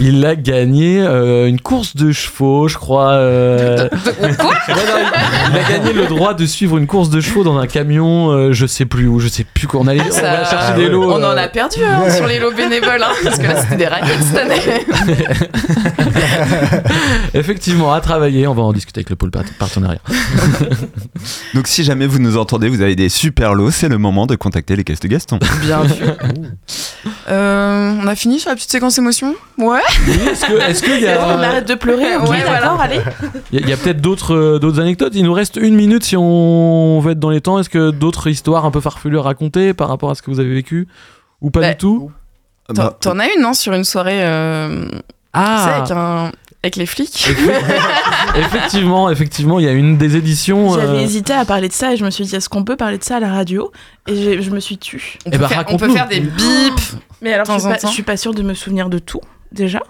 [0.00, 3.10] Il a gagné euh, une course de chevaux, je crois.
[3.12, 4.24] euh, Quoi?
[4.24, 7.58] Ouais, non, il, il a gagné le droit de suivre une course de chevaux dans
[7.58, 9.80] un camion, euh, je sais plus où, je sais plus quoi.
[9.80, 11.12] On allait on Ça- chercher des lots.
[11.12, 13.86] On en a perdu hein, sur les lots bénévoles, hein, parce que là c'était des
[13.86, 14.58] raquettes cette année.
[17.34, 18.46] Effectivement, à travailler.
[18.46, 20.00] On va en discuter avec le pôle part- partenariat.
[21.54, 24.36] Donc si jamais vous nous entendez, vous avez des super lots, c'est le moment de
[24.36, 25.38] contacter les caisses de Gaston.
[25.62, 25.94] Bien vu.
[27.30, 29.34] Euh, on a fini sur la petite séquence émotion?
[29.58, 29.80] Ouais.
[30.30, 32.16] Est-ce que, est-ce qu'il y bon, on a, arrête de pleurer.
[32.16, 32.60] Ok, Ouais, voilà.
[32.60, 33.00] d'accord, allez.
[33.52, 36.16] il y a- a peut-être d'autres, euh, d'autres anecdotes Il nous reste une minute si
[36.16, 37.58] on veut être dans les temps.
[37.58, 40.38] Est-ce que d'autres histoires un peu farfelues à raconter par rapport à ce que vous
[40.40, 40.86] avez vécu
[41.40, 42.10] Ou pas Bah, du tout
[42.74, 46.30] T'en- T'en as une, non, sur une soirée euh, tu sais, Ah avec, un-
[46.62, 47.28] avec les flics
[48.36, 50.74] Effectivement, effectivement, il y a une des éditions.
[50.74, 52.76] J'avais euh, hésité à parler de ça et je me suis dit, est-ce qu'on peut
[52.76, 53.72] parler de ça à la radio?
[54.06, 55.18] Et je me suis tue.
[55.26, 55.94] on, Eh peut ben, faire, on peut raconte-nous.
[55.94, 58.88] faire des bips Mais alors, je suis, pas, je suis pas sûre de me souvenir
[58.90, 59.20] de tout,
[59.52, 59.82] déjà.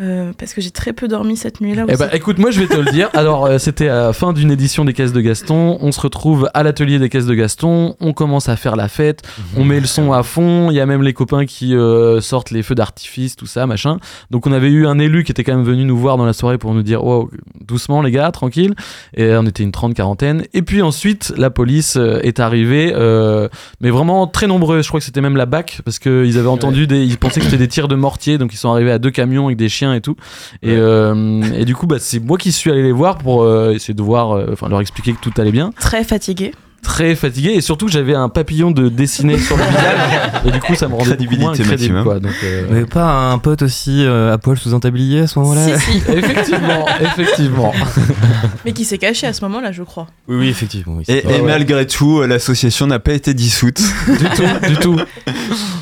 [0.00, 1.84] Euh, parce que j'ai très peu dormi cette nuit-là.
[1.88, 2.02] Eh aussi.
[2.02, 3.10] ben, écoute, moi je vais te le dire.
[3.14, 5.76] Alors, euh, c'était à la fin d'une édition des caisses de Gaston.
[5.80, 7.96] On se retrouve à l'atelier des caisses de Gaston.
[8.00, 9.22] On commence à faire la fête.
[9.56, 10.70] On met le son à fond.
[10.70, 13.98] Il y a même les copains qui euh, sortent les feux d'artifice, tout ça, machin.
[14.30, 16.32] Donc, on avait eu un élu qui était quand même venu nous voir dans la
[16.32, 17.30] soirée pour nous dire Wow,
[17.64, 18.74] doucement, les gars, tranquille.
[19.16, 20.44] Et on était une trente quarantaine.
[20.54, 23.48] Et puis ensuite, la police est arrivée, euh,
[23.80, 24.82] mais vraiment très nombreux.
[24.82, 27.04] Je crois que c'était même la BAC parce qu'ils avaient entendu des.
[27.04, 28.38] Ils pensaient que c'était des tirs de mortier.
[28.38, 30.16] Donc, ils sont arrivés à deux camions avec des chiens et tout.
[30.62, 33.72] Et, euh, et du coup, bah, c'est moi qui suis allé les voir pour euh,
[33.72, 35.70] essayer de voir, euh, enfin leur expliquer que tout allait bien.
[35.78, 36.52] Très fatigué.
[36.82, 40.74] Très fatigué et surtout j'avais un papillon de dessiné sur le visage et du coup
[40.74, 42.04] ça me rendait beaucoup moins crédible maximum.
[42.04, 42.20] quoi.
[42.20, 45.38] Donc, euh, Mais pas un pote aussi euh, à poil sous un tablier à ce
[45.40, 45.98] moment-là Si, si.
[46.12, 47.72] effectivement, effectivement.
[48.64, 50.06] Mais qui s'est caché à ce moment-là, je crois.
[50.28, 50.94] Oui, oui, effectivement.
[50.98, 51.04] oui.
[51.08, 53.80] Et, et malgré tout, euh, l'association n'a pas été dissoute.
[54.08, 54.96] du tout, du tout.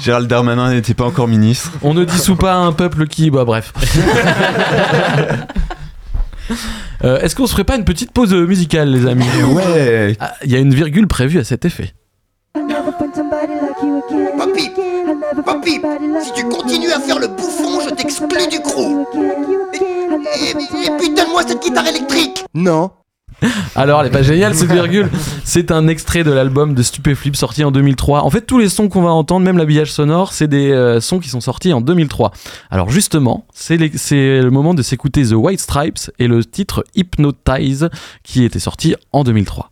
[0.02, 1.70] Gérald Darmanin n'était pas encore ministre.
[1.82, 3.72] On ne dissout pas un peuple qui, bah bref.
[7.06, 10.16] Euh, Est-ce qu'on se ferait pas une petite pause musicale, les amis Ouais.
[10.20, 11.94] Ah, Il y a une virgule prévue à cet effet.
[14.36, 14.70] Papy,
[15.44, 15.80] papy,
[16.22, 19.04] si tu continues à faire le bouffon, je t'exclus du crew.
[19.74, 22.44] Et, et, et puis donne-moi cette guitare électrique.
[22.54, 22.90] Non.
[23.74, 25.08] Alors, elle est pas géniale cette virgule.
[25.44, 28.22] C'est un extrait de l'album de Stupéflip sorti en 2003.
[28.22, 31.18] En fait, tous les sons qu'on va entendre, même l'habillage sonore, c'est des euh, sons
[31.18, 32.32] qui sont sortis en 2003.
[32.70, 37.90] Alors justement, c'est le moment de s'écouter The White Stripes et le titre Hypnotize
[38.22, 39.70] qui était sorti en 2003.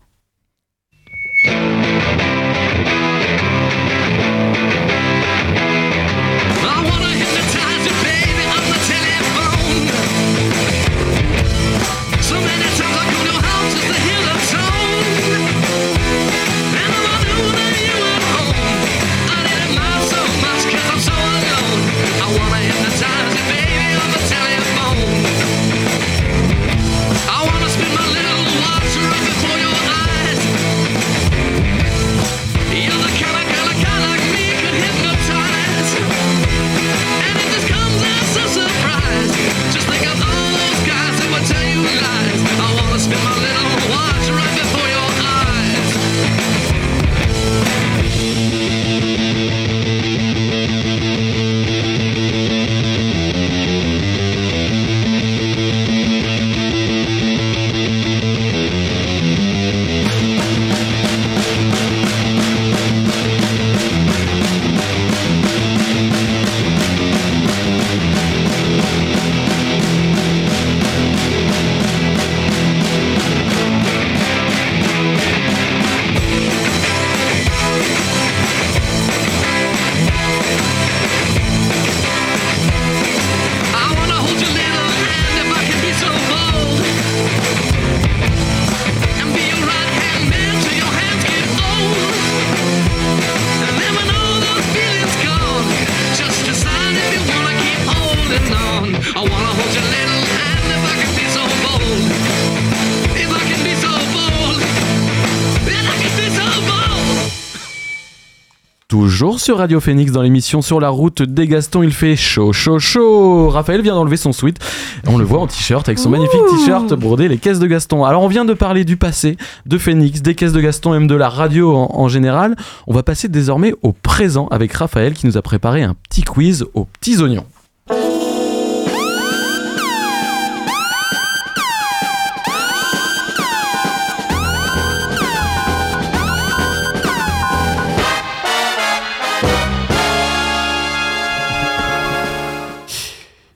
[109.44, 113.50] Sur Radio Phoenix dans l'émission Sur la route des Gastons, il fait chaud, chaud, chaud.
[113.50, 114.58] Raphaël vient d'enlever son sweat.
[115.06, 118.04] On le voit en t-shirt avec son magnifique t-shirt brodé les caisses de Gaston.
[118.04, 121.14] Alors on vient de parler du passé, de Phoenix, des caisses de Gaston, même de
[121.14, 122.56] la radio en, en général.
[122.86, 126.64] On va passer désormais au présent avec Raphaël qui nous a préparé un petit quiz
[126.72, 127.44] aux petits oignons.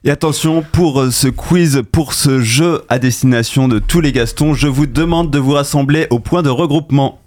[0.09, 4.55] Et attention, pour euh, ce quiz, pour ce jeu à destination de tous les Gastons,
[4.55, 7.21] je vous demande de vous rassembler au point de regroupement.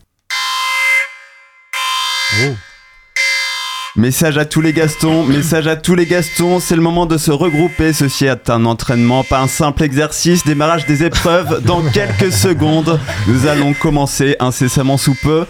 [3.95, 7.29] Message à tous les Gastons, message à tous les Gastons, c'est le moment de se
[7.29, 7.93] regrouper.
[7.93, 10.43] Ceci est un entraînement, pas un simple exercice.
[10.43, 12.99] Démarrage des épreuves dans quelques secondes.
[13.27, 15.45] Nous allons commencer incessamment sous peu.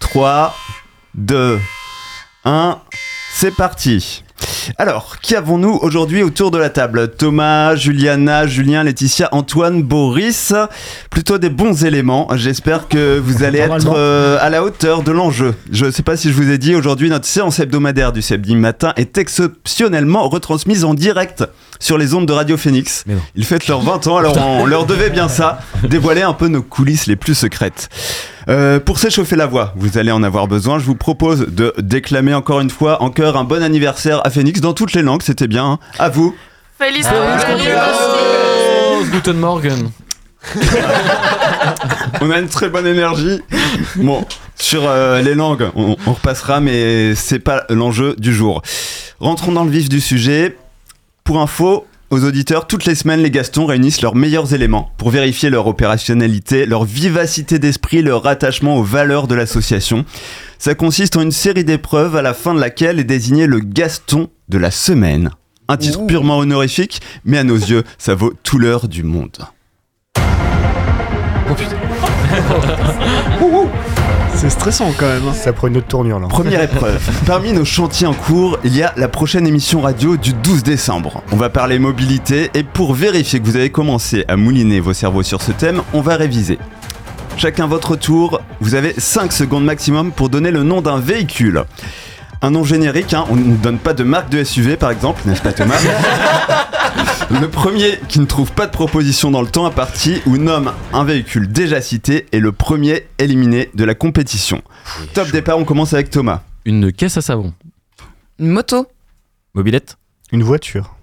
[0.00, 0.54] 3,
[1.14, 1.58] 2,
[2.44, 2.78] 1,
[3.32, 4.23] c'est parti.
[4.78, 7.10] Alors, qui avons-nous aujourd'hui autour de la table?
[7.16, 10.52] Thomas, Juliana, Julien, Laetitia, Antoine, Boris.
[11.10, 12.28] Plutôt des bons éléments.
[12.34, 15.54] J'espère que vous allez être euh, à la hauteur de l'enjeu.
[15.70, 18.56] Je ne sais pas si je vous ai dit, aujourd'hui, notre séance hebdomadaire du samedi
[18.56, 21.44] matin est exceptionnellement retransmise en direct
[21.80, 23.04] sur les ondes de Radio Phoenix.
[23.34, 26.62] Ils fêtent leurs 20 ans, alors on leur devait bien ça, dévoiler un peu nos
[26.62, 27.88] coulisses les plus secrètes.
[28.48, 30.78] Euh, pour s'échauffer la voix, vous allez en avoir besoin.
[30.78, 34.60] Je vous propose de déclamer encore une fois en chœur un bon anniversaire à Phoenix
[34.60, 35.22] dans toutes les langues.
[35.22, 35.64] C'était bien.
[35.64, 35.78] hein.
[35.98, 36.34] À vous.
[36.78, 39.90] Feliz Oh, Guten Morgen.
[42.20, 43.40] On a une très bonne énergie.
[43.96, 44.26] Bon,
[44.56, 48.60] sur euh, les langues, on, on repassera, mais c'est pas l'enjeu du jour.
[49.20, 50.56] Rentrons dans le vif du sujet.
[51.24, 55.50] Pour info, aux auditeurs, toutes les semaines, les Gastons réunissent leurs meilleurs éléments pour vérifier
[55.50, 60.04] leur opérationnalité, leur vivacité d'esprit, leur attachement aux valeurs de l'association.
[60.58, 64.28] Ça consiste en une série d'épreuves à la fin de laquelle est désigné le Gaston
[64.48, 65.30] de la semaine.
[65.66, 69.38] Un titre purement honorifique, mais à nos yeux, ça vaut tout l'heure du monde.
[74.44, 75.22] C'est stressant quand même.
[75.26, 75.32] hein.
[75.32, 76.26] Ça prend une autre tournure là.
[76.28, 77.00] Première épreuve.
[77.24, 81.22] Parmi nos chantiers en cours, il y a la prochaine émission radio du 12 décembre.
[81.32, 85.22] On va parler mobilité et pour vérifier que vous avez commencé à mouliner vos cerveaux
[85.22, 86.58] sur ce thème, on va réviser.
[87.38, 91.64] Chacun votre tour, vous avez 5 secondes maximum pour donner le nom d'un véhicule.
[92.42, 95.40] Un nom générique, hein, on ne donne pas de marque de SUV par exemple, n'est-ce
[95.40, 95.76] pas Thomas?
[97.30, 100.72] Le premier qui ne trouve pas de proposition dans le temps à partie ou nomme
[100.92, 104.62] un véhicule déjà cité est le premier éliminé de la compétition.
[105.14, 106.42] Top départ, on commence avec Thomas.
[106.64, 107.52] Une caisse à savon.
[108.38, 108.86] Une moto.
[109.54, 109.96] Mobilette.
[110.32, 110.96] Une voiture.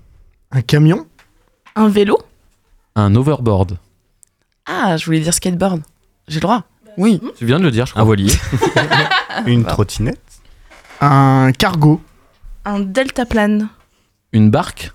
[0.51, 1.05] Un camion
[1.75, 2.19] Un vélo
[2.95, 3.77] Un overboard.
[4.65, 5.81] Ah, je voulais dire skateboard.
[6.27, 6.63] J'ai le droit.
[6.97, 7.21] Oui.
[7.37, 8.01] Tu viens de le dire, je crois.
[8.01, 8.33] Un voilier.
[9.45, 10.19] Une trottinette.
[10.99, 12.01] Un cargo.
[12.65, 13.69] Un deltaplane
[14.33, 14.91] Une barque.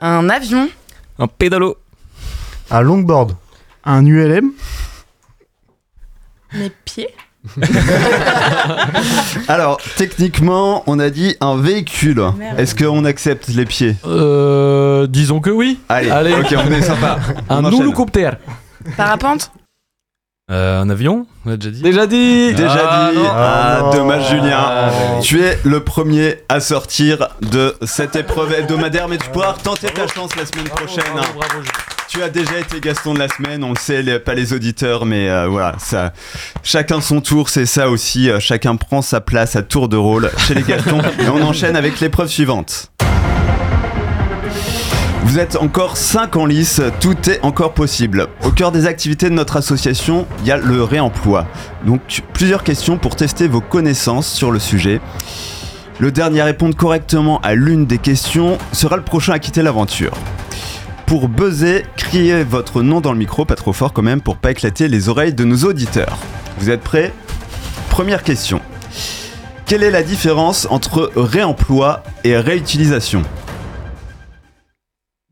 [0.00, 0.68] Un avion.
[1.18, 1.76] Un pédalo.
[2.70, 3.34] Un longboard.
[3.84, 4.52] Un ULM.
[6.54, 7.08] Mes pieds
[9.48, 12.22] Alors, techniquement, on a dit un véhicule.
[12.58, 13.96] Est-ce qu'on accepte les pieds?
[14.04, 15.80] Euh, disons que oui.
[15.88, 16.34] Allez, Allez.
[16.34, 17.18] ok, on est sympa.
[17.48, 18.36] Un On enchaîne.
[18.96, 19.50] Parapente.
[20.50, 21.82] Euh, un avion, on a déjà dit.
[21.82, 22.54] Déjà dit.
[22.54, 23.18] Déjà Ah, dit.
[23.18, 23.28] non.
[23.30, 23.90] Ah, non.
[23.90, 24.56] dommage, Julien.
[24.58, 24.90] Ah.
[25.22, 30.06] Tu es le premier à sortir de cette épreuve hebdomadaire, mais tu pourras retenter ta
[30.06, 31.04] chance la semaine prochaine.
[32.08, 35.04] Tu as déjà été Gaston de la semaine, on le sait, les- pas les auditeurs,
[35.04, 36.14] mais euh, voilà, ça,
[36.62, 38.30] chacun son tour, c'est ça aussi.
[38.30, 41.02] euh, chacun prend sa place à tour de rôle chez les Gastons.
[41.20, 42.90] et on enchaîne avec l'épreuve suivante.
[45.24, 48.28] Vous êtes encore 5 en lice, tout est encore possible.
[48.44, 51.46] Au cœur des activités de notre association, il y a le réemploi.
[51.84, 55.00] Donc plusieurs questions pour tester vos connaissances sur le sujet.
[55.98, 60.12] Le dernier à répondre correctement à l'une des questions sera le prochain à quitter l'aventure.
[61.04, 64.52] Pour buzzer, criez votre nom dans le micro, pas trop fort quand même, pour pas
[64.52, 66.18] éclater les oreilles de nos auditeurs.
[66.58, 67.12] Vous êtes prêts?
[67.90, 68.60] Première question.
[69.66, 73.22] Quelle est la différence entre réemploi et réutilisation?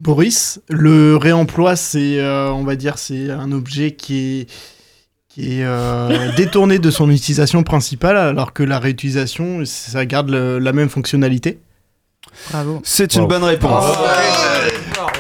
[0.01, 4.51] Boris, le réemploi, c'est, euh, on va dire, c'est un objet qui est,
[5.29, 10.59] qui est euh, détourné de son utilisation principale, alors que la réutilisation, ça garde le-
[10.59, 11.59] la même fonctionnalité.
[12.51, 12.81] Bravo.
[12.85, 13.29] C'est une Wow.
[13.29, 13.85] bonne réponse.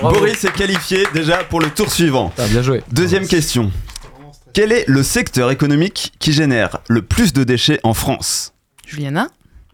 [0.00, 0.18] Bravo.
[0.18, 2.32] Boris est qualifié déjà pour le tour suivant.
[2.36, 2.82] Ah, bien joué.
[2.92, 3.72] Deuxième question.
[4.52, 8.52] Quel est le secteur économique qui génère le plus de déchets en France?
[8.86, 9.28] Juliana.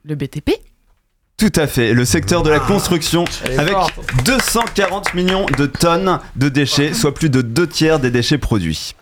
[0.04, 0.50] Le BTP.
[1.42, 3.94] Tout à fait, le secteur de la construction Elle est avec forte.
[4.26, 8.94] 240 millions de tonnes de déchets, soit plus de deux tiers des déchets produits.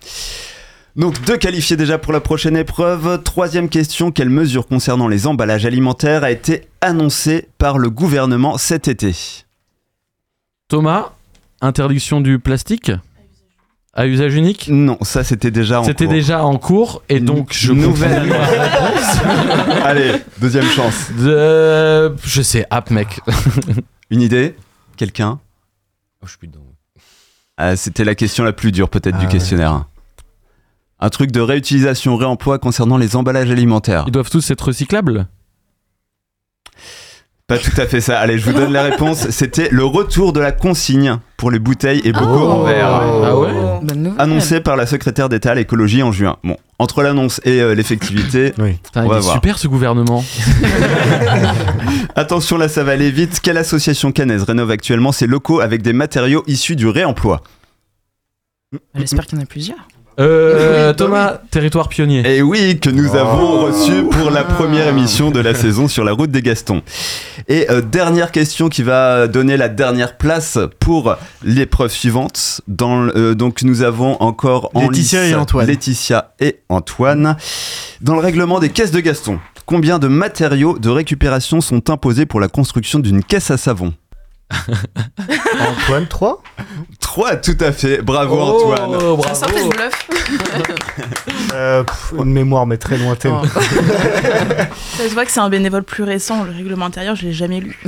[0.96, 3.22] Donc deux qualifiés déjà pour la prochaine épreuve.
[3.22, 8.88] Troisième question, quelle mesure concernant les emballages alimentaires a été annoncée par le gouvernement cet
[8.88, 9.14] été?
[10.68, 11.12] Thomas,
[11.60, 12.90] interdiction du plastique?
[14.00, 16.12] À usage unique Non, ça c'était déjà en C'était cours.
[16.14, 18.32] déjà en cours et donc je Nouvelle.
[19.84, 21.10] Allez, deuxième chance.
[21.18, 23.20] De- Je sais, app mec.
[24.10, 24.54] Une idée
[24.96, 25.38] Quelqu'un
[26.22, 26.60] Oh, je suis plus dedans.
[27.56, 29.32] Ah, C'était la question la plus dure peut-être Ah du ouais.
[29.32, 29.84] questionnaire.
[30.98, 34.04] Un truc de réutilisation, réemploi concernant les emballages alimentaires.
[34.06, 35.26] Ils doivent tous être recyclables?
[37.50, 38.20] Pas tout à fait ça.
[38.20, 39.28] Allez, je vous donne la réponse.
[39.30, 42.86] C'était le retour de la consigne pour les bouteilles et bocaux en verre.
[42.86, 43.50] Ah ouais
[43.82, 44.14] nouvelle.
[44.18, 46.36] Annoncé par la secrétaire d'État à l'écologie en juin.
[46.44, 48.78] Bon, entre l'annonce et euh, l'effectivité, Oui.
[48.94, 49.34] On va voir.
[49.34, 50.24] super ce gouvernement.
[52.14, 53.40] attention là ça va aller vite.
[53.42, 57.42] Quelle association cannaise rénove actuellement ses locaux avec des matériaux issus du réemploi?
[58.94, 59.88] J'espère qu'il y en a plusieurs.
[60.20, 62.22] Euh, Thomas, territoire pionnier.
[62.36, 63.16] Et oui, que nous Oh.
[63.16, 66.82] avons reçu pour la première émission de la saison sur la route des Gastons.
[67.48, 72.60] Et euh, dernière question qui va donner la dernière place pour l'épreuve suivante.
[72.68, 75.66] Dans, le- euh, donc nous avons encore en Laetitia lice et Antoine.
[75.66, 77.36] Laetitia et Antoine.
[78.02, 82.40] Dans le règlement des caisses de Gaston, combien de matériaux de récupération sont imposés pour
[82.40, 83.94] la construction d'une caisse à savon?
[85.60, 86.42] Antoine 3
[87.00, 88.02] Trois, tout à fait.
[88.02, 88.90] Bravo Oh, Antoine.
[88.98, 89.22] bravo.
[89.22, 90.08] Ça sortait de bluff.
[91.54, 93.34] euh, pff, Une mémoire, mais très lointaine.
[93.42, 93.46] Oh.
[94.96, 96.44] Ça se voit que c'est un bénévole plus récent.
[96.44, 97.78] Le règlement intérieur, je l'ai jamais lu.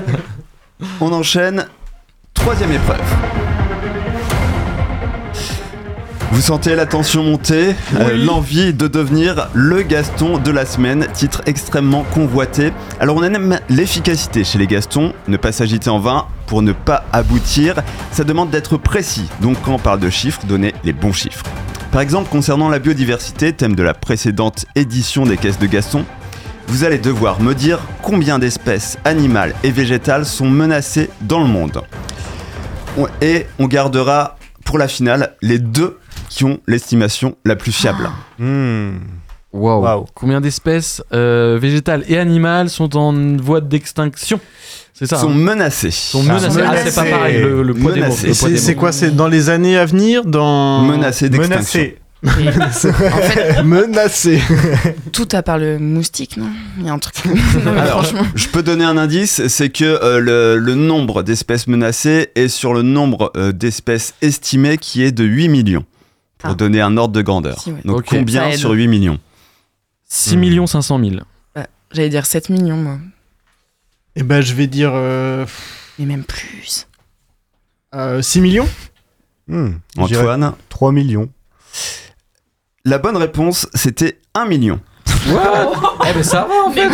[1.00, 1.66] On enchaîne.
[2.34, 3.00] Troisième épreuve.
[6.32, 11.42] Vous sentez la tension monter, euh, l'envie de devenir le Gaston de la semaine, titre
[11.44, 12.72] extrêmement convoité.
[13.00, 17.04] Alors on aime l'efficacité chez les Gastons, ne pas s'agiter en vain pour ne pas
[17.12, 17.74] aboutir.
[18.12, 21.44] Ça demande d'être précis, donc quand on parle de chiffres, donnez les bons chiffres.
[21.92, 26.06] Par exemple, concernant la biodiversité, thème de la précédente édition des caisses de Gaston,
[26.66, 31.82] vous allez devoir me dire combien d'espèces animales et végétales sont menacées dans le monde.
[32.96, 35.98] On- Et on gardera pour la finale les deux
[36.32, 38.08] qui ont l'estimation la plus fiable.
[39.52, 40.06] Waouh.
[40.14, 44.40] Combien d'espèces euh, végétales et animales sont en voie d'extinction?
[44.94, 45.34] C'est ça Sont hein?
[45.34, 45.90] menacées.
[45.90, 46.60] Sont menacées.
[46.66, 47.42] Ah, c'est pas pareil.
[47.42, 48.06] Le, le poids des mots.
[48.06, 48.56] Menacées.
[48.56, 50.82] C'est quoi C'est dans les années à venir dans...
[50.84, 51.80] Menacées d'extinction.
[53.64, 54.38] Menacées.
[54.38, 54.94] fait-.
[55.12, 56.46] Tout à part le moustique, non?
[56.78, 57.16] Il y a un truc.
[57.26, 58.26] Non, mais Alors, franchement.
[58.34, 62.72] je peux donner un indice, c'est que euh, le, le nombre d'espèces menacées est sur
[62.72, 65.84] le nombre euh, d'espèces estimées qui est de 8 millions.
[66.42, 67.58] Pour donner un ordre de grandeur.
[67.60, 67.80] Si, ouais.
[67.84, 68.06] Donc Ok.
[68.08, 69.18] combien sur 8 millions
[70.04, 71.16] 6 millions 500 000.
[71.56, 72.98] Ouais, J'allais dire 7 millions, moi.
[74.16, 74.90] Eh ben, je vais dire.
[74.94, 75.46] euh,
[75.98, 76.86] Mais même plus.
[77.94, 78.68] euh, 6 millions
[79.48, 81.28] Hmm, Antoine 3 millions.
[82.84, 84.80] La bonne réponse, c'était 1 million.
[85.24, 86.88] Eh ben ça va en fait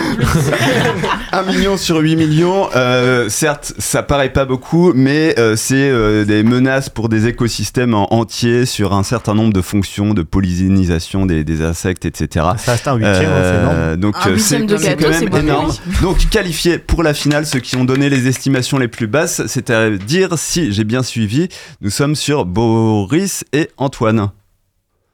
[1.33, 6.25] 1 million sur 8 millions, euh, certes, ça paraît pas beaucoup, mais euh, c'est euh,
[6.25, 11.27] des menaces pour des écosystèmes en entiers sur un certain nombre de fonctions de pollinisation
[11.27, 12.47] des, des insectes, etc.
[12.59, 13.97] Ça reste un huitième, c'est énorme.
[13.97, 15.73] donc Un huitième de c'est quand c'est même énorme.
[16.03, 20.31] Donc qualifiés pour la finale, ceux qui ont donné les estimations les plus basses, c'est-à-dire
[20.37, 21.49] si j'ai bien suivi,
[21.81, 24.31] nous sommes sur Boris et Antoine.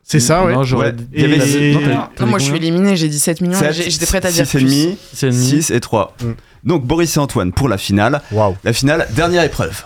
[0.07, 0.53] C'est ça, ouais.
[0.53, 0.97] Non, j'aurais Ouais.
[1.14, 1.79] Et- dit
[2.27, 3.59] moi, je suis éliminé, j'ai dit 7 millions.
[3.73, 4.67] J'étais prête à dire six et plus.
[4.67, 5.47] demi, C'est demi.
[5.62, 6.14] 6 et 3.
[6.23, 6.33] Mm.
[6.64, 8.21] Donc Boris et Antoine pour la finale.
[8.31, 8.55] Waouh.
[8.64, 9.83] La finale, dernière épreuve.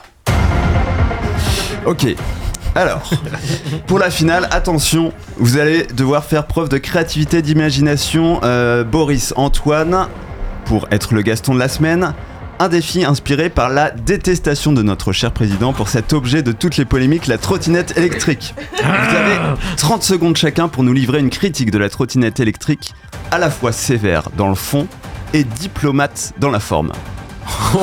[1.87, 2.07] Ok.
[2.75, 3.11] Alors,
[3.87, 8.41] pour la finale, attention, vous allez devoir faire preuve de créativité, d'imagination.
[8.45, 10.07] Euh, Boris, Antoine,
[10.65, 12.13] pour être le Gaston de la semaine.
[12.61, 16.77] Un défi inspiré par la détestation de notre cher président pour cet objet de toutes
[16.77, 18.53] les polémiques, la trottinette électrique.
[18.83, 19.37] Vous avez
[19.77, 22.94] 30 secondes chacun pour nous livrer une critique de la trottinette électrique,
[23.31, 24.88] à la fois sévère dans le fond
[25.35, 26.90] et diplomate dans la forme.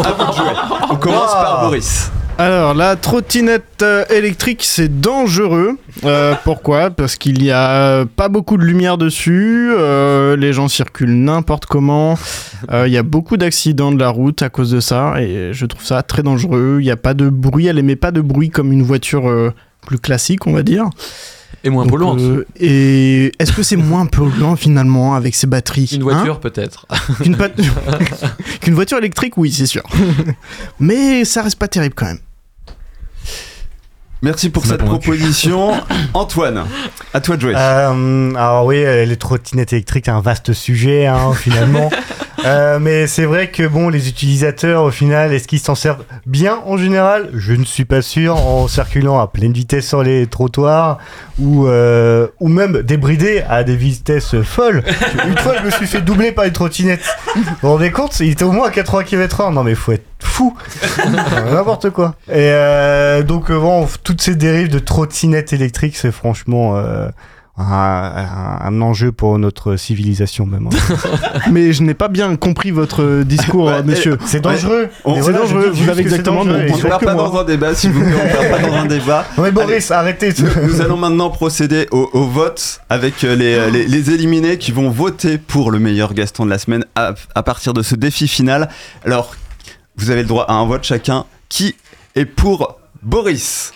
[0.03, 0.53] À vous de jouer.
[0.89, 2.11] On commence par Boris.
[2.37, 5.77] Alors, la trottinette euh, électrique, c'est dangereux.
[6.03, 6.89] Euh, pourquoi?
[6.89, 9.71] Parce qu'il y a euh, pas beaucoup de lumière dessus,
[10.37, 12.17] les gens circulent n'importe comment,
[12.73, 15.85] il y a beaucoup d'accidents de la route à cause de ça, et je trouve
[15.85, 16.79] ça très dangereux.
[16.81, 19.53] Il n'y a pas de bruit, elle émet pas de bruit comme une voiture
[19.87, 20.89] plus classique, on va dire.
[21.63, 22.19] Et moins Donc, polluante.
[22.19, 26.85] euh, et est-ce que c'est moins polluant finalement avec ces batteries Une hein voiture peut-être.
[27.23, 27.53] Qu'une pat-
[28.69, 29.81] voiture électrique, oui, c'est sûr.
[30.79, 32.19] Mais ça reste pas terrible quand même.
[34.21, 35.73] Merci pour cette proposition.
[36.13, 36.63] Antoine,
[37.13, 37.53] à toi de jouer.
[37.55, 41.91] Euh, alors oui, euh, les trottinettes électriques, c'est un vaste sujet hein, finalement.
[42.43, 46.59] Euh, mais c'est vrai que bon, les utilisateurs au final, est-ce qu'ils s'en servent bien
[46.65, 47.29] en général?
[47.33, 50.97] Je ne suis pas sûr en circulant à pleine vitesse sur les trottoirs
[51.39, 54.83] ou euh, ou même débridé à des vitesses folles.
[55.27, 57.05] Une fois, je me suis fait doubler par une trottinette.
[57.35, 58.19] Vous vous rendez compte?
[58.19, 59.53] Il était au moins à 80 km/h.
[59.53, 60.55] Non mais faut être fou.
[61.51, 62.15] N'importe quoi.
[62.27, 67.09] Et euh, donc euh, bon, toutes ces dérives de trottinettes électriques, c'est franchement euh,
[67.57, 70.67] un, enjeu pour notre civilisation même.
[70.67, 70.95] hein.
[71.51, 74.17] Mais je n'ai pas bien compris votre discours, Ouais, monsieur.
[74.25, 74.89] C'est dangereux.
[75.05, 77.29] On- voilà, dangereux, vous avez exactement dangereux, mon On ne perd pas moi.
[77.29, 79.25] dans un débat, s'il vous plaît, on ne perd pas dans un débat.
[79.37, 80.33] Non mais Boris, arrêtez.
[80.37, 84.57] Nous, nous allons maintenant procéder au, au vote avec euh, les, euh, les- les éliminés
[84.57, 87.95] qui vont voter pour le meilleur Gaston de la semaine à, à partir de ce
[87.95, 88.69] défi final.
[89.05, 89.35] Alors,
[89.97, 91.25] vous avez le droit à un vote chacun.
[91.47, 91.75] Qui
[92.15, 93.71] est pour Boris?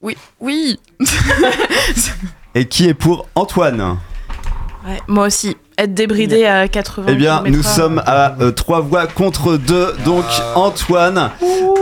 [0.00, 0.78] Oui, oui.
[2.58, 3.98] et qui est pour Antoine
[4.86, 5.56] Ouais, moi aussi.
[5.76, 9.94] Être débridé à 80 Eh bien, nous sommes à 3 voix contre 2.
[10.04, 10.24] Donc,
[10.56, 11.30] Antoine,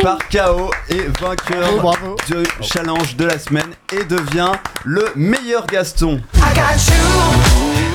[0.03, 4.53] par KO, est vainqueur du challenge de la semaine et devient
[4.85, 6.21] le meilleur Gaston.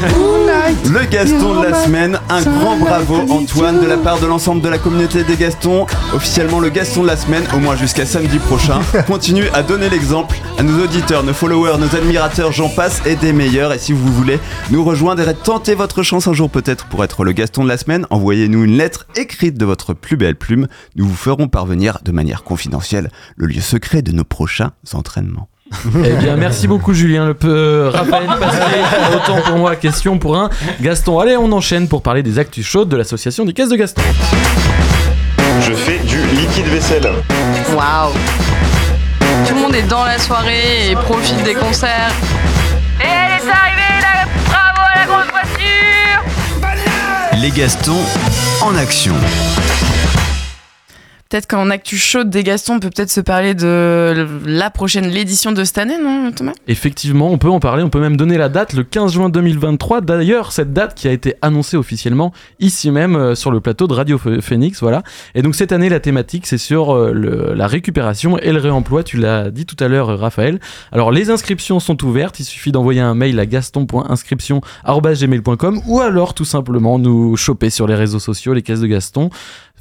[0.01, 4.69] Le Gaston de la semaine, un grand bravo Antoine de la part de l'ensemble de
[4.69, 8.79] la communauté des Gastons, officiellement le Gaston de la semaine, au moins jusqu'à samedi prochain.
[9.07, 13.31] Continue à donner l'exemple à nos auditeurs, nos followers, nos admirateurs, j'en passe, et des
[13.31, 13.73] meilleurs.
[13.73, 14.39] Et si vous voulez
[14.71, 17.77] nous rejoindre et tenter votre chance un jour peut-être pour être le Gaston de la
[17.77, 20.67] semaine, envoyez-nous une lettre écrite de votre plus belle plume.
[20.95, 25.50] Nous vous ferons parvenir de manière confidentielle le lieu secret de nos prochains entraînements.
[26.05, 27.25] Eh bien, merci beaucoup, Julien.
[27.25, 28.81] Le peu Raphaël Pasquier,
[29.15, 30.49] autant pour moi, question pour un.
[30.81, 34.01] Gaston, allez, on enchaîne pour parler des actus chaudes de l'association des caisses de Gaston.
[35.61, 37.09] Je fais du liquide lave-vaisselle.
[37.75, 38.13] Waouh
[39.47, 42.11] Tout le monde est dans la soirée et profite des concerts.
[42.99, 46.21] Et elle est arrivée, là Bravo à la grosse voiture
[47.41, 48.03] Les Gastons
[48.61, 49.15] en action.
[51.31, 55.53] Peut-être qu'en actu chaude des Gastons, on peut peut-être se parler de la prochaine, l'édition
[55.53, 56.51] de cette année, non Thomas?
[56.67, 60.01] Effectivement, on peut en parler, on peut même donner la date, le 15 juin 2023.
[60.01, 63.93] D'ailleurs, cette date qui a été annoncée officiellement ici même euh, sur le plateau de
[63.93, 65.03] Radio Ph- Phoenix, voilà.
[65.33, 69.03] Et donc cette année, la thématique, c'est sur euh, la récupération et le réemploi.
[69.03, 70.59] Tu l'as dit tout à l'heure, euh, Raphaël.
[70.91, 72.41] Alors les inscriptions sont ouvertes.
[72.41, 77.95] Il suffit d'envoyer un mail à gaston.inscription@gmail.com ou alors tout simplement nous choper sur les
[77.95, 79.29] réseaux sociaux, les caisses de Gaston.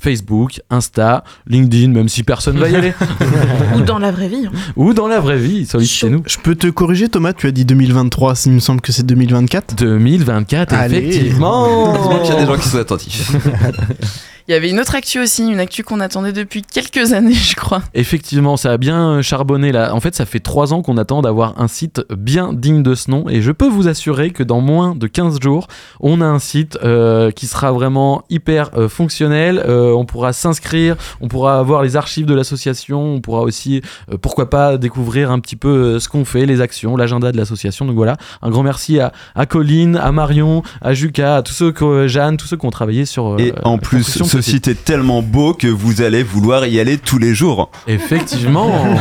[0.01, 2.95] Facebook, Insta, LinkedIn, même si personne va y aller.
[3.77, 4.47] Ou dans la vraie vie.
[4.47, 4.53] hein.
[4.77, 6.23] Ou dans la vraie vie, sollicitez-nous.
[6.27, 9.75] Je peux te corriger, Thomas, tu as dit 2023, il me semble que c'est 2024.
[9.77, 10.97] 2024, Allez.
[10.97, 12.21] effectivement.
[12.25, 13.31] Qu'il y a des gens qui sont attentifs.
[14.49, 17.55] Il y avait une autre actu aussi, une actu qu'on attendait depuis quelques années, je
[17.55, 17.83] crois.
[17.95, 19.95] Effectivement, ça a bien charbonné là.
[19.95, 23.11] En fait, ça fait trois ans qu'on attend d'avoir un site bien digne de ce
[23.11, 23.29] nom.
[23.29, 25.69] Et je peux vous assurer que dans moins de 15 jours,
[26.01, 29.63] on a un site euh, qui sera vraiment hyper euh, fonctionnel.
[29.67, 33.83] Euh, on pourra s'inscrire, on pourra avoir les archives de l'association, on pourra aussi,
[34.13, 37.37] euh, pourquoi pas, découvrir un petit peu euh, ce qu'on fait, les actions, l'agenda de
[37.37, 37.85] l'association.
[37.87, 41.73] Donc voilà, un grand merci à, à Colline, à Marion, à Juca, à tous ceux
[41.73, 43.35] que Jeanne, tous ceux qui ont travaillé sur.
[43.35, 46.67] euh, Et en la plus, ce ce site est tellement beau que vous allez vouloir
[46.67, 47.71] y aller tous les jours.
[47.87, 48.97] Effectivement.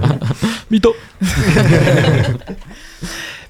[0.70, 0.94] Mytho.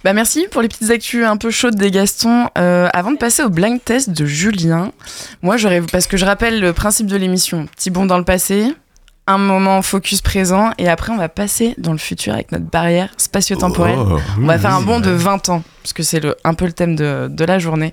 [0.04, 2.48] Bah merci pour les petites actus un peu chaudes des Gastons.
[2.56, 4.92] Euh, avant de passer au blind test de Julien,
[5.42, 8.72] moi j'aurais parce que je rappelle le principe de l'émission, petit bond dans le passé,
[9.28, 13.10] un moment focus présent et après on va passer dans le futur avec notre barrière
[13.18, 13.98] spatio-temporelle.
[13.98, 14.18] Oh.
[14.38, 16.96] on va faire un bond de 20 ans parce que c'est un peu le thème
[16.96, 17.92] de, de la journée.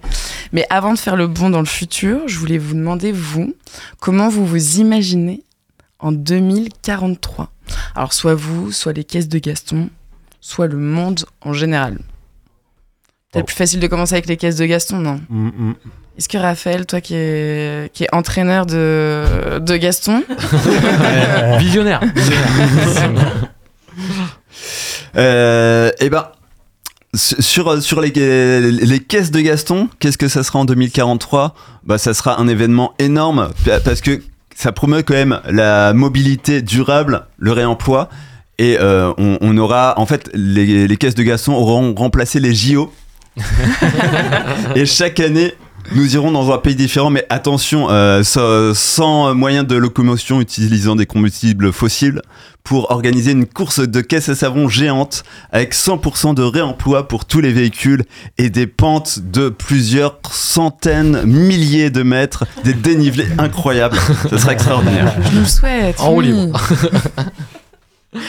[0.53, 3.53] Mais avant de faire le bond dans le futur, je voulais vous demander vous
[3.99, 5.43] comment vous vous imaginez
[5.99, 7.51] en 2043.
[7.95, 9.89] Alors soit vous, soit les caisses de Gaston,
[10.39, 11.99] soit le monde en général.
[13.35, 15.73] Peut-être plus facile de commencer avec les caisses de Gaston, non Mm, mm.
[16.17, 20.23] Est-ce que Raphaël, toi qui es, qui est entraîneur de, de Gaston,
[21.59, 22.01] Visionnaire.
[25.17, 26.25] Euh, ben,
[27.13, 28.11] su- sur, sur les,
[28.71, 31.55] les caisses de Gaston, qu'est-ce que ça sera en 2043
[31.85, 34.21] Bah, ça sera un événement énorme pa- parce que
[34.55, 38.09] ça promeut quand même la mobilité durable, le réemploi.
[38.57, 42.53] Et euh, on, on aura, en fait, les, les caisses de Gaston auront remplacé les
[42.53, 42.91] JO.
[44.75, 45.53] et chaque année,
[45.93, 50.95] nous irons dans un pays différent, mais attention, euh, sans, sans moyen de locomotion utilisant
[50.95, 52.21] des combustibles fossiles,
[52.65, 57.39] pour organiser une course de caisse à savon géante avec 100% de réemploi pour tous
[57.39, 58.03] les véhicules
[58.39, 63.97] et des pentes de plusieurs centaines, milliers de mètres, des dénivelés incroyables.
[64.29, 65.13] Ça sera extraordinaire.
[65.21, 66.01] je nous le souhaite.
[66.01, 66.51] En roue oui.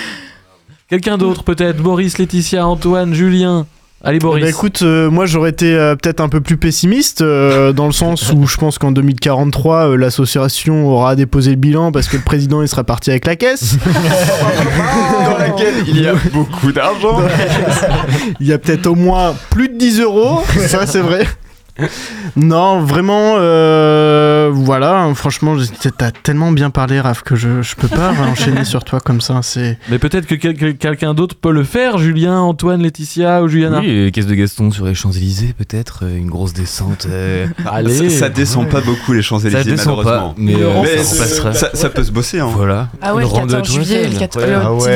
[0.88, 1.82] Quelqu'un d'autre peut-être?
[1.82, 3.66] Boris, Laetitia, Antoine, Julien?
[4.04, 4.44] Allez Boris.
[4.44, 7.92] Bah écoute, euh, moi j'aurais été euh, peut-être un peu plus pessimiste euh, dans le
[7.92, 12.22] sens où je pense qu'en 2043 euh, l'association aura déposé le bilan parce que le
[12.22, 13.76] président il sera parti avec la caisse.
[15.24, 17.20] Dans laquelle il y a beaucoup d'argent.
[18.40, 21.26] il y a peut-être au moins plus de 10 euros, ça c'est vrai.
[22.36, 25.56] Non, vraiment, euh, voilà, hein, franchement,
[25.96, 29.40] t'as tellement bien parlé, Raph, que je, je peux pas enchaîner sur toi comme ça.
[29.42, 33.48] C'est Mais peut-être que quel- que quelqu'un d'autre peut le faire, Julien, Antoine, Laetitia ou
[33.48, 33.80] Juliana.
[33.80, 37.06] Oui, caisse de Gaston sur les Champs-Élysées, peut-être, euh, une grosse descente.
[37.10, 38.10] euh, Allez.
[38.10, 40.28] Ça, ça descend pas beaucoup les Champs-Élysées, Ça descend malheureusement.
[40.30, 41.52] pas, mais, euh, Mais ça remplacera.
[41.54, 42.40] ça, ça peut se bosser.
[42.40, 42.48] Hein.
[42.54, 42.88] Voilà.
[43.02, 44.18] Ah ouais, le de 14 Tour juillet, le, Eiffel.
[44.18, 44.36] 4...
[44.38, 44.46] Ouais.
[44.46, 44.86] le Ah petit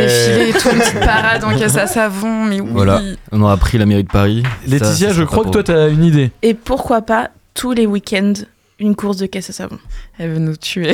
[0.47, 2.71] défilé tout, une petite parade en caisse à savon, mais oui.
[2.73, 3.01] Voilà,
[3.33, 4.43] on aura pris la mairie de Paris.
[4.67, 6.31] Laetitia, Ça, ça je crois que toi, t'as une idée.
[6.43, 8.33] Et pourquoi pas tous les week-ends
[8.79, 9.77] une course de caisse à savon
[10.21, 10.93] Elle veut nous tuer.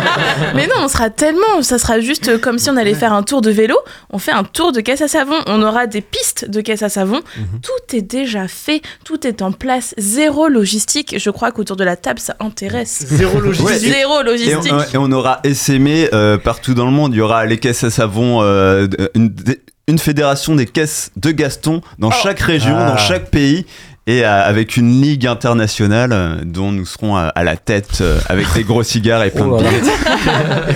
[0.56, 3.22] Mais non, on sera tellement, ça sera juste euh, comme si on allait faire un
[3.22, 3.76] tour de vélo.
[4.10, 5.36] On fait un tour de caisse à savon.
[5.46, 7.20] On aura des pistes de caisse à savon.
[7.62, 9.94] Tout est déjà fait, tout est en place.
[9.96, 11.14] Zéro logistique.
[11.18, 13.04] Je crois qu'autour de la table, ça intéresse.
[13.06, 13.66] Zéro logistique.
[13.68, 14.72] Ouais, et- Zéro Et logistique.
[14.72, 17.14] on, et on aura essaimé euh, partout dans le monde.
[17.14, 22.10] Il y aura les caisses à savon, euh, une, fédération des caisses de Gaston dans
[22.10, 22.90] chaque région, Ah.
[22.90, 23.64] dans chaque pays.
[24.08, 28.18] Et euh, avec une ligue internationale euh, dont nous serons à, à la tête euh,
[28.28, 29.80] avec des gros cigares et plein Oh de billets.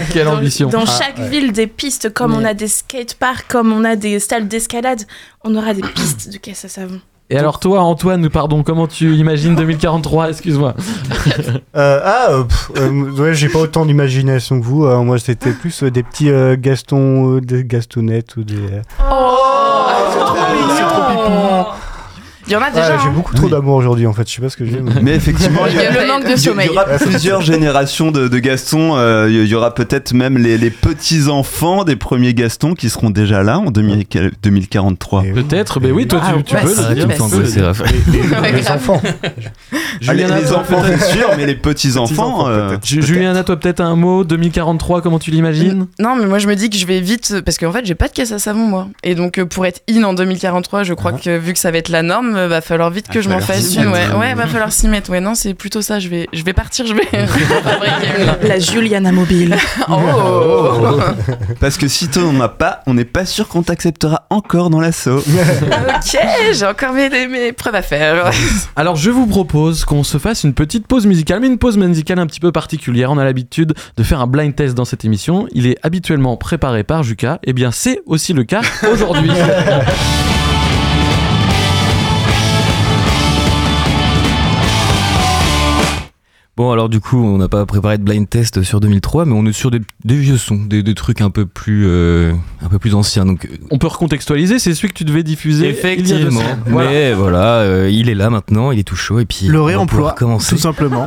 [0.13, 0.69] Quelle ambition.
[0.69, 4.21] Dans Ah, chaque ville, des pistes, comme on a des skateparks, comme on a des
[4.21, 5.03] salles d'escalade,
[5.43, 7.01] on aura des pistes de caisse à savon.
[7.29, 10.75] Et alors toi, Antoine, pardon, comment tu imagines 2043 Excuse-moi.
[11.77, 14.87] Euh, ah, euh, pff, euh, ouais, j'ai pas autant d'imagination que vous.
[14.87, 15.03] hein.
[15.05, 18.55] moi, c'était plus euh, des petits euh, Gaston, euh, des Gastonnettes ou des.
[18.55, 19.37] euh, Oh,
[20.11, 20.35] trop
[22.49, 22.99] Il y en a Ah, déjà.
[22.99, 23.13] j'ai hein.
[23.15, 24.81] beaucoup trop d'amour aujourd'hui en fait, je sais pas ce que j'ai.
[25.03, 26.69] Mais effectivement, il y, a- Le manque de sommeil.
[26.71, 28.97] il y aura plusieurs générations de, de Gaston.
[28.97, 33.43] euh, il y aura peut-être même les, les petits-enfants des premiers Gaston qui seront déjà
[33.43, 34.05] là en 2000
[34.43, 35.23] 2043.
[35.35, 36.69] Peut-être, mais oui, toi Ah, tu, tu peux.
[36.69, 36.75] le
[37.07, 37.73] bah, peux le dire.
[38.55, 39.01] Les enfants.
[39.05, 39.43] Ah, les,
[40.01, 42.49] Juliana, les enfants, c'est sûr, mais les petits-enfants.
[42.49, 42.87] Euh, peut-être.
[42.87, 45.87] Ju- Juliana, toi peut-être un mot 2043, comment tu l'imagines?
[45.99, 48.09] Non, mais moi je me dis que je vais vite parce qu'en fait j'ai pas
[48.09, 48.89] de caisse à savon moi.
[49.03, 51.79] Et donc euh, pour être in en 2043, je crois que vu que ça va
[51.79, 53.89] être la norme, euh, va falloir vite que Ah, je m'en fasse une.
[53.89, 55.11] Ouais, ouais, va falloir s'y mettre.
[55.11, 55.99] Ouais, non, c'est plutôt ça.
[55.99, 56.87] Je vais, je vais partir.
[56.87, 57.07] Je vais.
[57.27, 58.47] fabriquer.
[58.49, 59.57] La Juliana mobile.
[59.89, 60.99] oh.
[61.61, 64.81] Parce que si toi n'en as pas, on n'est pas sûr qu'on t'acceptera encore dans
[64.81, 65.19] l'assaut.
[65.19, 66.19] ok,
[66.53, 68.31] j'ai encore mes, mes preuves à faire.
[68.77, 72.19] Alors je vous propose qu'on se fasse une petite pause musicale, mais une pause musicale
[72.19, 73.11] un petit peu particulière.
[73.11, 75.47] On a l'habitude de faire un blind test dans cette émission.
[75.53, 77.39] Il est habituellement préparé par Juka.
[77.45, 79.31] Et bien c'est aussi le cas aujourd'hui.
[86.57, 89.45] Bon, alors du coup, on n'a pas préparé de blind test sur 2003, mais on
[89.45, 92.33] est sur des, des vieux sons, des, des trucs un peu plus, euh,
[92.65, 93.27] un peu plus anciens.
[93.27, 95.69] Donc, euh, On peut recontextualiser, c'est celui que tu devais diffuser.
[95.69, 96.41] il y a deux effectivement.
[96.67, 96.91] Voilà.
[96.91, 99.65] Mais voilà, euh, il est là maintenant, il est tout chaud, et puis Le on
[99.65, 100.55] va réemploi, pouvoir commencer.
[100.57, 101.05] tout simplement.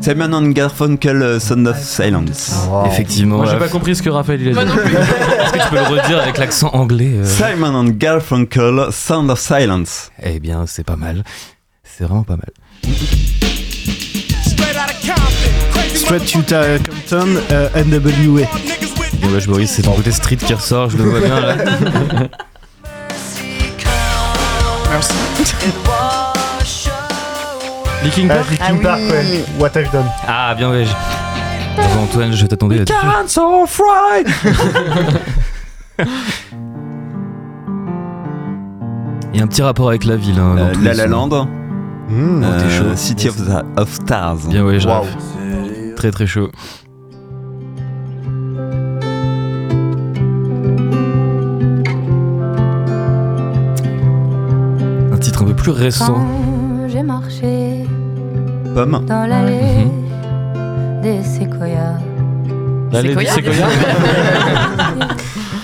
[0.00, 2.54] Simon and Garfunkel, Sound of Silence.
[2.86, 3.38] Effectivement.
[3.38, 4.70] Moi j'ai pas compris ce que Raphaël il a dit.
[4.70, 9.40] Est-ce que tu peux le redire avec l'accent anglais euh Simon and Garfunkel, Sound of
[9.40, 10.10] Silence.
[10.22, 11.24] Eh bien, c'est pas mal.
[11.96, 12.50] C'est vraiment pas mal.
[15.94, 18.46] Straight Utah Compton, euh, NWA.
[19.20, 21.54] Bon, bah, je Boris, c'est ton côté street qui ressort, je le vois bien là.
[24.90, 25.12] Merci.
[25.50, 26.38] Ah, Park.
[28.04, 28.36] Linkin Ah
[28.72, 28.78] oui.
[28.82, 29.44] Park, ouais.
[29.58, 30.04] What I've done.
[30.26, 30.86] Ah, bien, ouais.
[31.78, 32.96] Attends, Antoine, je t'attendais là-dessus.
[33.00, 34.24] Cancel Fry
[39.34, 40.38] Il y a un petit rapport avec la ville.
[40.38, 41.10] Hein, dans Euh, La La sons.
[41.10, 41.48] Land,
[42.08, 42.42] Mmh.
[42.42, 42.96] euh, chaud.
[42.96, 44.48] City of, the- of Stars.
[44.48, 45.16] Bien, ouais, rêve.
[45.96, 46.50] Très très chaud.
[55.12, 56.26] Un titre un peu plus récent.
[56.88, 57.84] J'ai marché
[58.74, 59.04] Pomme.
[59.06, 61.00] dans l'allée Mhm.
[61.02, 61.98] des séquoias.
[62.92, 63.68] L'allée du Séquoia Séquoia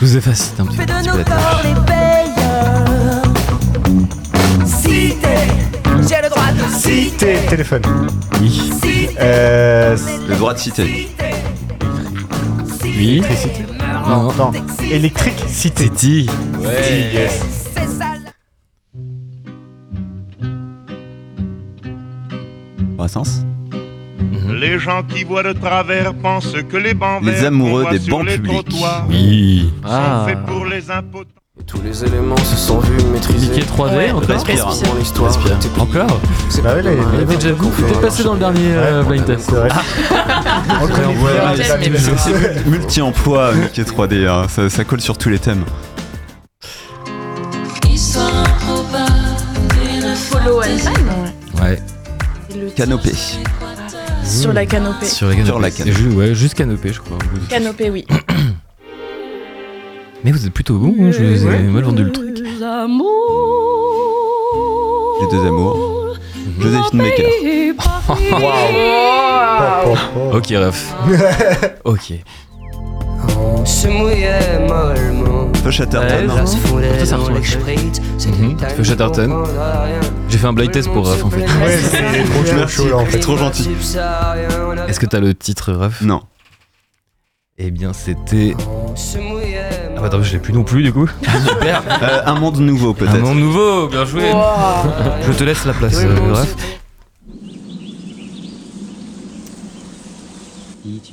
[0.01, 3.23] Je vous efface un petit, Fais de nos peu corps les payeurs.
[4.67, 5.27] Cité,
[6.69, 7.83] Cité, téléphone.
[8.41, 8.73] Oui.
[9.21, 9.97] Euh,
[10.29, 11.09] Le droit de citer.
[12.85, 13.23] Oui.
[14.09, 14.53] non, non.
[14.91, 15.85] Électrique, cité.
[15.85, 16.31] City.
[16.61, 17.11] Ouais.
[17.13, 17.43] Yes.
[22.97, 23.45] Brassens.
[24.49, 27.93] Les gens qui voient de travers pensent que les bancs Les verts amoureux qu'on voit
[27.93, 28.53] des sur bancs les publics.
[28.69, 29.73] trottoirs Oui.
[29.85, 30.25] Ah.
[30.27, 31.25] sont faits pour les impôts.
[31.67, 33.49] Tous les éléments se sont vus maîtrisés.
[33.49, 34.11] Cliquer 3D Ouais.
[34.13, 34.67] encore Respire.
[34.69, 35.57] Respire.
[35.57, 35.81] était.
[35.81, 38.75] Encore C'est Bah pas ouais, là, il avait déjà vu, peut-être passé dans le dernier
[38.75, 39.49] euh, blind test.
[39.51, 39.69] C'est vrai.
[42.15, 44.27] Aussi multi-emploi, Mickey 3D.
[44.29, 44.47] hein.
[44.49, 45.65] Ça, ça colle sur tous les thèmes.
[50.31, 51.81] Follow and Time Ouais.
[52.77, 53.15] Canopée.
[54.25, 55.07] Sur la canopée.
[55.07, 55.47] Sur la canopée.
[55.47, 55.93] Sur la canopée.
[55.93, 57.19] Ju- ouais, juste canopée, je crois.
[57.49, 58.07] Canopée, oui.
[60.25, 62.39] Mais vous êtes plutôt bon, hein, je vous ai mal vendu le truc.
[62.39, 62.47] Les
[65.31, 66.17] deux amours.
[66.59, 67.73] Joséphine Baker.
[67.77, 68.41] Pop, pop,
[69.85, 70.35] pop.
[70.35, 70.95] Ok, ref.
[71.85, 72.13] ok.
[73.39, 75.51] On se mouillait mollement.
[75.63, 76.29] Feu Chatterton.
[76.35, 76.41] Ça,
[77.17, 79.43] ressemble à Mhm, Feu Chatterton.
[79.45, 80.01] rien.
[80.29, 81.41] J'ai fait un blind test pour Raph en fait.
[81.41, 83.13] Ouais, c'est trop chaud, chaud là en fait.
[83.13, 83.69] C'est trop gentil.
[84.89, 86.01] Est-ce que t'as le titre, Raph?
[86.03, 86.23] Non.
[87.59, 88.55] Eh bien, c'était.
[88.91, 91.09] On se mouillait attends, je l'ai plus non plus du coup.
[91.49, 91.83] Super.
[92.03, 93.21] Euh, un monde nouveau, Un peut-être.
[93.21, 94.31] monde nouveau, bien joué.
[95.27, 96.55] Je te laisse la place, euh, Raph.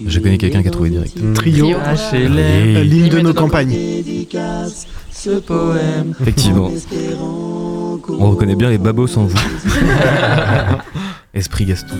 [0.05, 1.17] Je connais quelqu'un qui a trouvé direct.
[1.35, 2.37] Trio, HLM.
[2.37, 3.73] euh, l'hymne de nos campagnes.
[6.21, 6.71] Effectivement.
[8.09, 9.37] On reconnaît bien les babos en vous.
[11.33, 11.95] Esprit Gaston.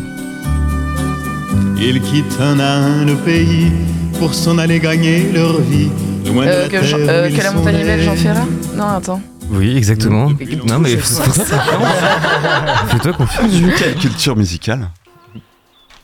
[1.84, 3.72] Ils quittent un à un le pays
[4.20, 5.90] pour s'en aller gagner leur vie.
[6.28, 8.02] Loin de Euh, la que, Jean- terre euh, que la montagne est belle.
[8.04, 9.22] Jean Ferrat Non, attends.
[9.50, 10.30] Oui, exactement.
[10.68, 11.26] Non mais fais-toi
[12.90, 13.52] Fais-toi confiance.
[13.78, 14.90] Quelle culture musicale.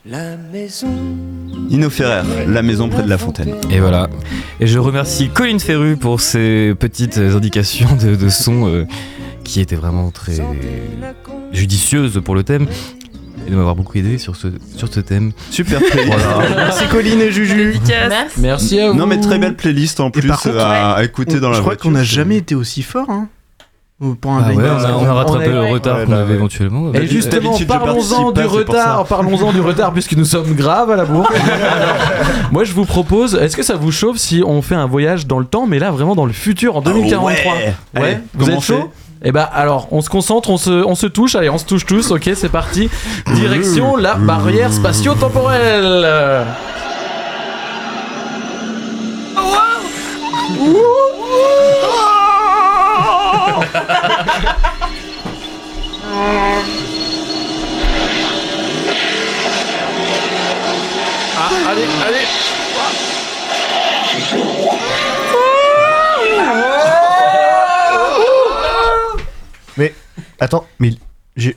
[0.05, 0.87] La maison.
[1.69, 3.55] Nino Ferrer, La maison près de la fontaine.
[3.69, 4.09] Et voilà.
[4.59, 8.85] Et je remercie Colin Ferru pour ses petites indications de, de son euh,
[9.43, 10.37] qui étaient vraiment très
[11.53, 12.67] judicieuses pour le thème
[13.47, 15.31] et de m'avoir beaucoup aidé sur ce, sur ce thème.
[15.49, 16.17] Super playlist.
[16.17, 16.49] Voilà.
[16.55, 17.79] Merci Colline et Juju.
[18.37, 18.97] Merci à vous.
[18.97, 21.75] Non mais très belle playlist en plus contre, à, à écouter dans la je crois
[21.75, 23.09] qu'on n'a jamais été aussi fort.
[23.09, 23.29] Hein.
[23.99, 26.19] Ou Pour un Ah ouais, on a, on a rattrapé le retard Ouais, qu'on bah
[26.19, 26.35] avait ouais.
[26.35, 26.93] éventuellement.
[26.93, 30.95] Et justement, D'habitude, je parlons-en du retard, parlons-en du retard puisque nous sommes graves à
[30.95, 31.31] la bourre.
[32.51, 35.39] Moi je vous propose, est-ce que ça vous chauffe si on fait un voyage dans
[35.39, 37.39] le temps, mais là vraiment dans le futur, en 2043 ouais.
[37.55, 38.91] Ouais, Allez, vous êtes chaud?
[39.23, 41.85] Et bah alors, on se concentre, on se, on se touche, allez, on se touche
[41.85, 42.89] tous, ok, c'est parti.
[43.33, 46.45] Direction la barrière spatio-temporelle.
[70.39, 70.99] Attends, mais il-
[71.35, 71.55] j'ai,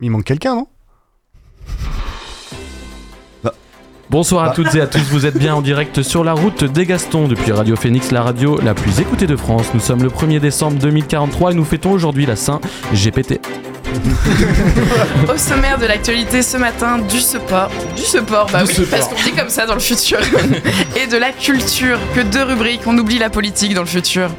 [0.00, 0.66] il manque quelqu'un, non?
[4.10, 4.52] Bonsoir à Bah.
[4.56, 7.52] toutes et à tous, vous êtes bien en direct sur la route des Gastons depuis
[7.52, 9.66] Radio Phoenix, la radio la plus écoutée de France.
[9.74, 12.62] Nous sommes le 1er décembre 2043 et nous fêtons aujourd'hui la Saint
[12.94, 13.38] GPT.
[15.30, 17.68] Au sommaire de l'actualité ce matin, du support.
[17.96, 18.98] Du support, bah Du oui, support.
[18.98, 20.18] parce qu'on dit comme ça dans le futur.
[20.96, 21.98] Et de la culture.
[22.14, 24.30] Que deux rubriques, on oublie la politique dans le futur.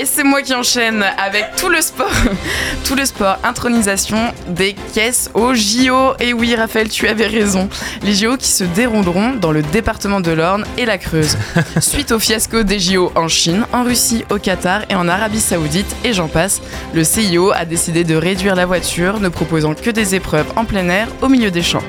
[0.00, 2.08] Et c'est moi qui enchaîne avec tout le sport.
[2.84, 6.14] tout le sport, intronisation des caisses au JO.
[6.20, 7.68] Et oui, Raphaël, tu avais raison.
[8.04, 11.36] Les JO qui se dérouleront dans le département de l'Orne et la Creuse.
[11.80, 15.92] Suite au fiasco des JO en Chine, en Russie, au Qatar et en Arabie Saoudite,
[16.04, 16.62] et j'en passe,
[16.94, 20.88] le CIO a décidé de réduire la voiture, ne proposant que des épreuves en plein
[20.90, 21.82] air au milieu des champs.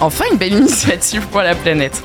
[0.00, 2.02] Enfin, une belle initiative pour la planète.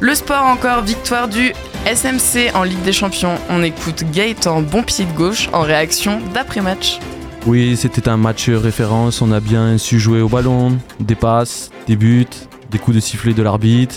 [0.00, 1.54] Le sport encore, victoire du
[1.86, 3.34] SMC en Ligue des Champions.
[3.50, 6.98] On écoute Gaëtan bon pied de gauche en réaction d'après-match.
[7.46, 11.96] Oui, c'était un match référence, on a bien su jouer au ballon, des passes, des
[11.96, 12.26] buts,
[12.70, 13.96] des coups de sifflet de l'arbitre,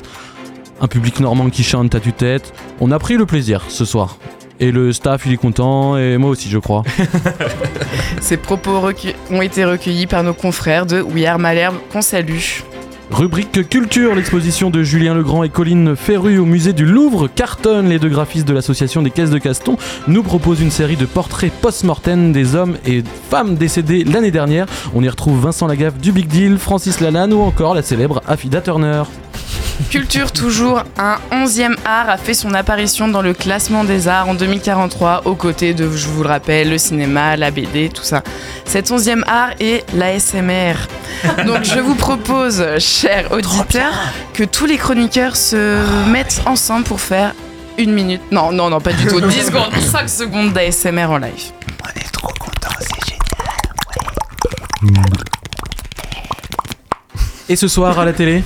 [0.81, 2.53] un public normand qui chante à tue-tête.
[2.81, 4.17] On a pris le plaisir ce soir.
[4.59, 6.83] Et le staff, il est content, et moi aussi, je crois.
[8.21, 8.81] Ces propos
[9.31, 12.39] ont été recueillis par nos confrères de We Are Malherbe qu'on salue.
[13.09, 17.89] Rubrique culture, l'exposition de Julien Legrand et Colline Ferru au musée du Louvre cartonne.
[17.89, 19.77] Les deux graphistes de l'association des caisses de Caston
[20.07, 24.65] nous proposent une série de portraits post-mortem des hommes et femmes décédés l'année dernière.
[24.93, 28.61] On y retrouve Vincent Lagaffe du Big Deal, Francis Lalanne ou encore la célèbre Affida
[28.61, 29.03] Turner.
[29.89, 34.33] Culture toujours, un 11e art a fait son apparition dans le classement des arts en
[34.33, 38.21] 2043 aux côtés de, je vous le rappelle, le cinéma, la BD, tout ça.
[38.65, 40.73] Cet 11e art est l'ASMR.
[41.45, 43.93] Donc je vous propose, chers auditeurs,
[44.33, 47.33] que tous les chroniqueurs se mettent ensemble pour faire
[47.77, 51.51] une minute, non, non, non, pas du tout, 10 secondes, 5 secondes d'ASMR en live.
[57.47, 58.43] Et ce soir à la télé?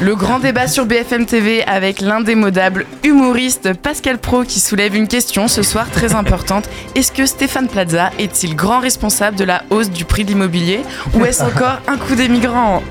[0.00, 5.48] Le grand débat sur BFM TV avec l'indémodable humoriste Pascal Pro qui soulève une question
[5.48, 6.68] ce soir très importante.
[6.94, 10.80] Est-ce que Stéphane Plaza est-il grand responsable de la hausse du prix de l'immobilier
[11.14, 12.82] ou est-ce encore un coup des migrants?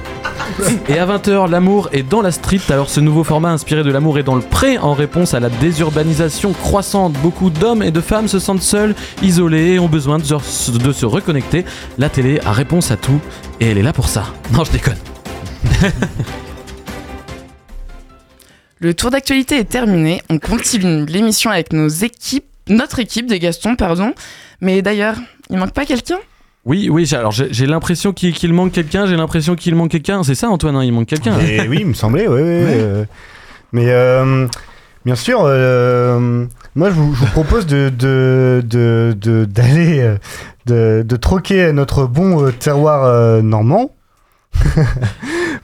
[0.87, 2.61] Et à 20h, l'amour est dans la street.
[2.69, 5.49] Alors ce nouveau format inspiré de l'amour est dans le pré en réponse à la
[5.49, 7.13] désurbanisation croissante.
[7.21, 10.91] Beaucoup d'hommes et de femmes se sentent seuls, isolés et ont besoin de se, de
[10.91, 11.65] se reconnecter.
[11.97, 13.19] La télé a réponse à tout
[13.59, 14.25] et elle est là pour ça.
[14.51, 14.97] Non, je déconne.
[18.83, 20.21] Le tour d'actualité est terminé.
[20.29, 24.13] On continue l'émission avec nos équipes, notre équipe des Gastons, pardon.
[24.59, 25.15] Mais d'ailleurs,
[25.49, 26.17] il manque pas quelqu'un?
[26.65, 30.21] Oui, oui, j'ai- alors j'ai l'impression qu'il manque quelqu'un, j'ai l'impression qu'il manque quelqu'un.
[30.23, 31.39] C'est ça Antoine, hein, il manque quelqu'un.
[31.39, 33.05] Et oui, il me semblait, ouais, ouais, euh,
[33.71, 34.47] mais euh,
[35.05, 40.15] bien sûr, euh, moi je vous, je vous propose de de- de- de- d'aller
[40.65, 43.95] de, de troquer notre bon euh, terroir euh, normand.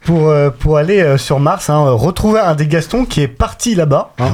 [0.02, 3.74] pour, euh, pour aller euh, sur Mars, hein, retrouver un des Gastons qui est parti
[3.74, 4.12] là-bas.
[4.18, 4.30] hein.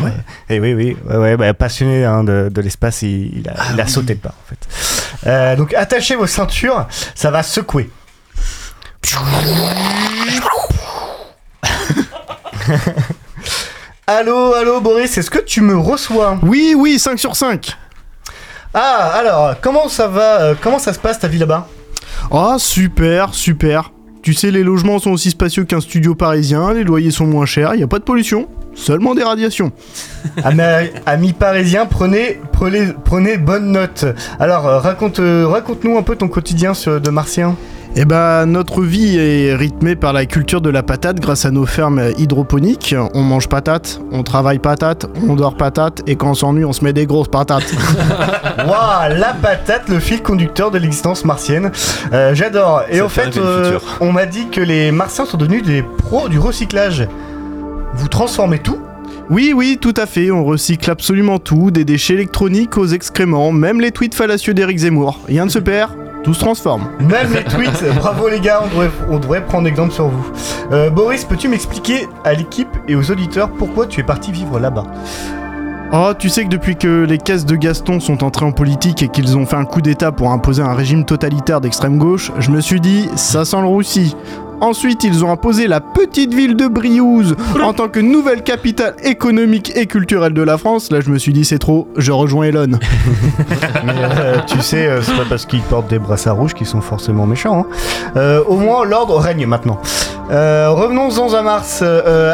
[0.49, 3.87] Et oui, oui, ouais, bah, passionné hein, de, de l'espace, il, il a, il a
[3.87, 5.27] sauté le pas en fait.
[5.29, 7.91] Euh, donc attachez vos ceintures, ça va secouer.
[14.09, 16.39] Allô, allô Boris, est-ce que tu me reçois?
[16.43, 17.77] Oui, oui, 5 sur 5.
[18.73, 21.67] Ah, alors, comment ça va Comment ça se passe ta vie là-bas?
[22.31, 23.91] Ah, super, super.
[24.27, 27.77] Tu sais, les logements sont aussi spacieux qu'un studio parisien, les loyers sont moins chers,
[27.77, 29.71] il a pas de pollution, seulement des radiations.
[30.43, 34.05] Ami- Amis parisiens, prenez, prenez, prenez bonne note.
[34.41, 37.55] Alors, euh, raconte, euh, raconte-nous un peu ton quotidien de martien.
[37.99, 41.65] Eh ben, notre vie est rythmée par la culture de la patate grâce à nos
[41.65, 42.95] fermes hydroponiques.
[43.15, 46.85] On mange patate, on travaille patate, on dort patate, et quand on s'ennuie, on se
[46.85, 47.73] met des grosses patates.
[48.59, 51.73] Waouh, la patate, le fil conducteur de l'existence martienne.
[52.13, 52.83] Euh, J'adore.
[52.91, 56.39] Et au fait euh, on m'a dit que les martiens sont devenus des pros du
[56.39, 57.09] recyclage.
[57.95, 58.79] Vous transformez tout?
[59.31, 63.81] Oui, oui, tout à fait, on recycle absolument tout, des déchets électroniques aux excréments, même
[63.81, 65.19] les tweets fallacieux d'Éric Zemmour.
[65.27, 65.93] Rien ne se perd,
[66.27, 66.89] tout se transforme.
[66.99, 70.27] Même les tweets, bravo les gars, on devrait, on devrait prendre exemple sur vous.
[70.73, 74.83] Euh, Boris, peux-tu m'expliquer à l'équipe et aux auditeurs pourquoi tu es parti vivre là-bas?
[75.93, 79.09] Oh, tu sais que depuis que les caisses de Gaston sont entrées en politique et
[79.09, 82.61] qu'ils ont fait un coup d'état pour imposer un régime totalitaire d'extrême gauche, je me
[82.61, 84.17] suis dit, ça sent le roussi.
[84.61, 89.73] Ensuite, ils ont imposé la petite ville de Briouze en tant que nouvelle capitale économique
[89.77, 90.91] et culturelle de la France.
[90.91, 92.67] Là, je me suis dit, c'est trop, je rejoins Elon.
[94.19, 97.27] Euh, tu sais, euh, c'est pas parce qu'ils portent des brassards rouges qu'ils sont forcément
[97.27, 97.61] méchants.
[97.61, 97.67] hein.
[98.17, 99.79] Euh, au moins, l'ordre règne maintenant.
[100.29, 101.85] Revenons-en à Mars.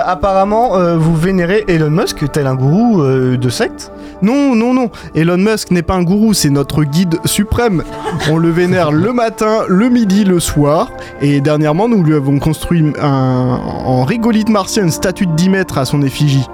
[0.06, 3.92] Apparemment, vous vénérez Elon Musk tel un gourou de secte
[4.22, 4.90] Non, non, non.
[5.14, 7.82] Elon Musk n'est pas un gourou, c'est notre guide suprême.
[8.30, 10.90] On le vénère le matin, le midi, le soir.
[11.20, 15.78] Et dernièrement, nous lui avons construit un, en rigolite martien une statue de 10 mètres
[15.78, 16.46] à son effigie.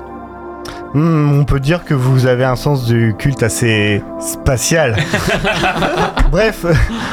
[0.94, 4.96] Hmm, on peut dire que vous avez un sens du culte assez spatial.
[6.30, 6.72] Bref, euh,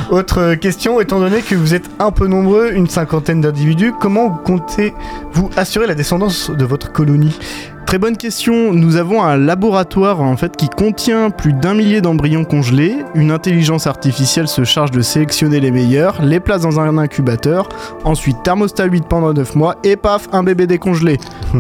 [0.10, 5.50] autre question, étant donné que vous êtes un peu nombreux, une cinquantaine d'individus, comment comptez-vous
[5.58, 7.38] assurer la descendance de votre colonie?
[7.86, 8.73] Très bonne question.
[8.73, 12.95] Nous avons un laboratoire en fait qui contient plus d'un millier d'embryons congelés.
[13.13, 17.69] Une intelligence artificielle se charge de sélectionner les meilleurs, les place dans un incubateur,
[18.03, 21.17] ensuite thermostat 8 pendant 9 mois et paf, un bébé décongelé.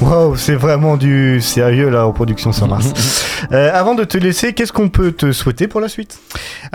[0.00, 2.92] Wow, c'est vraiment du sérieux la reproduction sur Mars.
[3.50, 6.16] Euh, avant de te laisser, qu'est-ce qu'on peut te souhaiter pour la suite?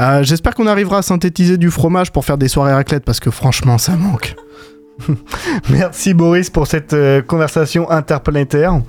[0.01, 3.31] Euh, J'espère qu'on arrivera à synthétiser du fromage pour faire des soirées raclette parce que
[3.31, 4.35] franchement ça manque.
[5.69, 8.79] Merci Boris pour cette euh, conversation interplanétaire.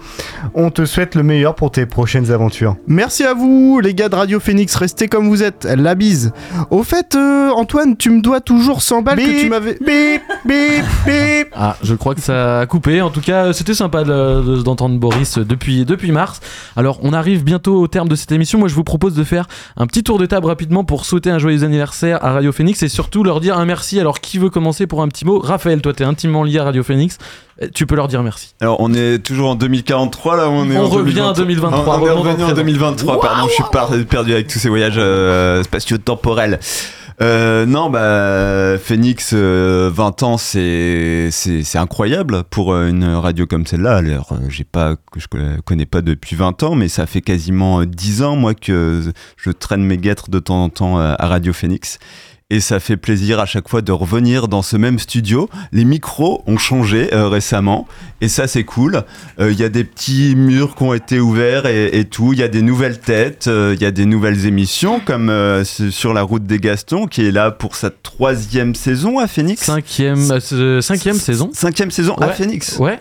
[0.55, 2.77] On te souhaite le meilleur pour tes prochaines aventures.
[2.87, 6.33] Merci à vous, les gars de Radio Phoenix, restez comme vous êtes, la bise.
[6.71, 9.75] Au fait, euh, Antoine, tu me dois toujours 100 balles que tu m'avais.
[9.81, 11.49] Bip, bip, bip.
[11.55, 13.01] Ah, je crois que ça a coupé.
[13.03, 16.41] En tout cas, c'était sympa de- de- d'entendre Boris depuis, depuis mars.
[16.77, 18.59] Alors, on arrive bientôt au terme de cette émission.
[18.59, 19.47] Moi, je vous propose de faire
[19.77, 22.89] un petit tour de table rapidement pour souhaiter un joyeux anniversaire à Radio Phoenix et
[22.89, 23.99] surtout leur dire un merci.
[24.01, 25.39] Alors, qui veut commencer pour un petit mot?
[25.39, 27.19] Raphaël, toi, t'es intimement lié à Radio Phoenix.
[27.63, 28.55] Euh, Tu peux leur dire merci.
[28.61, 32.03] Alors, on est toujours en 2043 là, on est On en revient en 2023, On,
[32.03, 32.53] on est revenu en présent.
[32.55, 36.61] 2023, pardon, je suis perdu avec tous ces voyages euh, spatio-temporels.
[37.21, 41.31] Euh, non, bah, Phoenix, euh, 20 ans, c'est
[41.75, 43.97] incroyable pour euh, une radio comme celle-là.
[43.97, 47.21] Alors, euh, j'ai pas que je co- connais pas depuis 20 ans, mais ça fait
[47.21, 49.03] quasiment euh, 10 ans moi que
[49.37, 51.99] je traîne mes guêtres de temps en temps euh, à Radio Phoenix.
[52.51, 55.51] Et ça fait plaisir à chaque fois de revenir dans ce même studio.
[55.71, 57.87] Les micros ont changé euh, récemment
[58.23, 59.05] et ça c'est cool.
[59.39, 62.33] Euh, Il y a des petits murs qui ont été ouverts et, et tout.
[62.33, 65.63] Il y a des nouvelles têtes, euh, il y a des nouvelles émissions comme euh,
[65.63, 69.63] sur la route des Gastons qui est là pour sa troisième saison à Phoenix.
[69.63, 71.51] Cinquième, euh, cinquième saison.
[71.53, 72.29] Cinquième saison à.
[72.29, 72.79] Phoenix.
[72.79, 72.99] Ouais.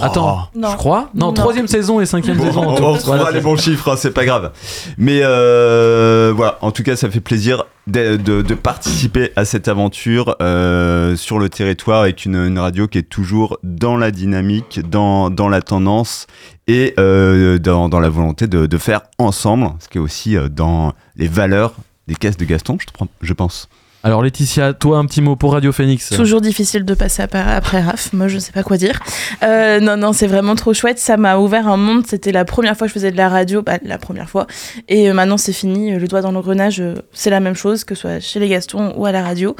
[0.00, 0.70] Attends, Non.
[0.70, 1.10] je crois.
[1.14, 1.32] Non, Non.
[1.32, 2.60] troisième saison et cinquième Bon, saison.
[2.60, 4.52] en on, retrouvera Voilà, les bons chiffres, hein, c'est pas grave.
[4.98, 9.66] Mais euh, voilà, en tout cas, ça fait plaisir de, de- de participer à cette
[9.66, 14.80] aventure euh, sur le territoire avec une, une radio qui est toujours dans la dynamique,
[14.88, 16.26] dans, dans la tendance
[16.68, 20.92] et euh, dans, dans la volonté de, de faire ensemble, ce qui est aussi dans
[21.16, 21.72] les valeurs
[22.06, 23.68] des caisses de Gaston, je, te prends- je pense.
[24.02, 26.08] Alors Laetitia, toi un petit mot pour Radio Phoenix.
[26.08, 28.98] Toujours difficile de passer ap- après Raph, moi je sais pas quoi dire.
[29.42, 32.78] Euh, non, non, c'est vraiment trop chouette, ça m'a ouvert un monde, c'était la première
[32.78, 34.46] fois que je faisais de la radio, bah, la première fois,
[34.88, 37.94] et euh, maintenant c'est fini, le doigt dans l'engrenage, euh, c'est la même chose, que
[37.94, 39.54] ce soit chez les Gastons ou à la radio.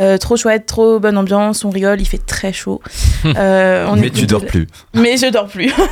[0.00, 2.80] Euh, trop chouette, trop bonne ambiance, on rigole, il fait très chaud.
[3.38, 4.66] Euh, on Mais tu dors la- plus.
[4.92, 5.72] Mais je dors plus.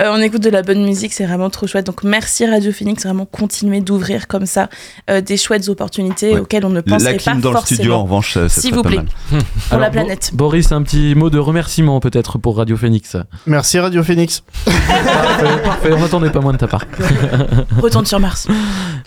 [0.00, 1.84] Euh, on écoute de la bonne musique, c'est vraiment trop chouette.
[1.86, 4.68] Donc merci Radio Phoenix, vraiment continuer d'ouvrir comme ça
[5.10, 6.40] euh, des chouettes opportunités Ouais.
[6.40, 8.96] auxquelles on ne penserait pas dans le studio, en revanche, ça S'il vous plaît.
[8.96, 9.42] mal.
[9.70, 10.30] Pour la planète.
[10.32, 13.16] Bo- Boris, un petit mot de remerciement peut-être pour Radio Phoenix.
[13.46, 14.42] Merci Radio Phoenix.
[14.64, 16.84] Parfait, parfait, on n'attendait pas moins de ta part.
[17.80, 18.48] Retourne sur Mars.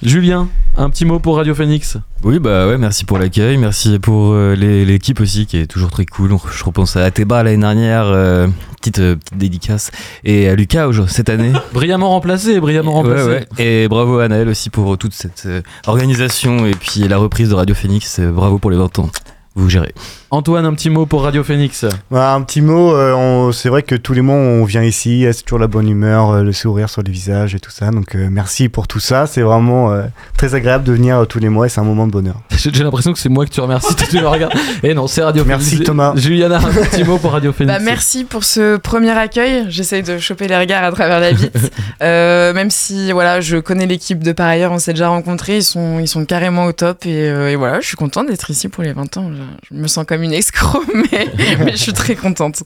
[0.02, 1.98] Julien, un petit mot pour Radio Phoenix.
[2.24, 6.06] Oui, bah ouais, merci pour l'accueil, merci pour euh, l'équipe aussi qui est toujours très
[6.06, 6.38] cool.
[6.54, 8.48] Je repense à Athéba l'année dernière, euh,
[8.80, 9.92] petite, euh, petite dédicace,
[10.24, 11.52] et à Lucas aujourd'hui, cette année.
[11.74, 13.24] Brillamment remplacé, brillamment remplacé.
[13.28, 13.64] Ouais, ouais.
[13.66, 15.50] Et bravo à Naël aussi pour toute cette
[15.86, 18.22] organisation et puis la reprise de Radio Phoenix.
[18.22, 19.10] bravo pour les 20 ans.
[19.56, 19.94] Vous gérez.
[20.32, 21.86] Antoine, un petit mot pour Radio Phoenix.
[22.10, 25.28] Voilà, un petit mot, euh, on- c'est vrai que tous les mois on vient ici,
[25.32, 27.92] c'est toujours la bonne humeur, euh, le sourire sur les visages et tout ça.
[27.92, 31.38] Donc euh, merci pour tout ça, c'est vraiment euh, très agréable de venir euh, tous
[31.38, 32.42] les mois et c'est un moment de bonheur.
[32.50, 34.54] J'ai j'ai l'impression que c'est moi que tu remercies, tu me regardes.
[34.82, 35.86] Et non, c'est Radio Merci, Phoenix.
[35.86, 36.14] Thomas.
[36.16, 37.78] Juliana, un petit mot pour Radio Phoenix.
[37.78, 39.66] Bah, merci pour ce premier accueil.
[39.70, 41.60] J'essaye de choper les regards à travers la vitre.
[42.02, 45.64] Euh, même si voilà, je connais l'équipe de par ailleurs, on s'est déjà rencontrés, ils
[45.64, 47.06] sont, ils sont carrément au top.
[47.06, 49.30] Et, euh, et voilà, je suis contente d'être ici pour les 20 ans.
[49.70, 51.28] Je me sens comme une escroc, mais,
[51.64, 52.64] mais je suis très contente.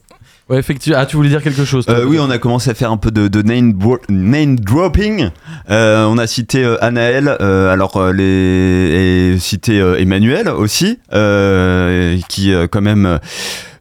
[0.49, 0.97] Ouais, effectivement.
[1.01, 2.95] Ah, tu voulais dire quelque chose toi, Euh, oui, on a commencé à faire un
[2.95, 5.29] peu de, de name, dro- name dropping.
[5.69, 12.17] Euh, on a cité euh, Anaël, euh, alors les et cité euh, Emmanuel aussi, euh,
[12.29, 13.17] qui euh, quand même euh,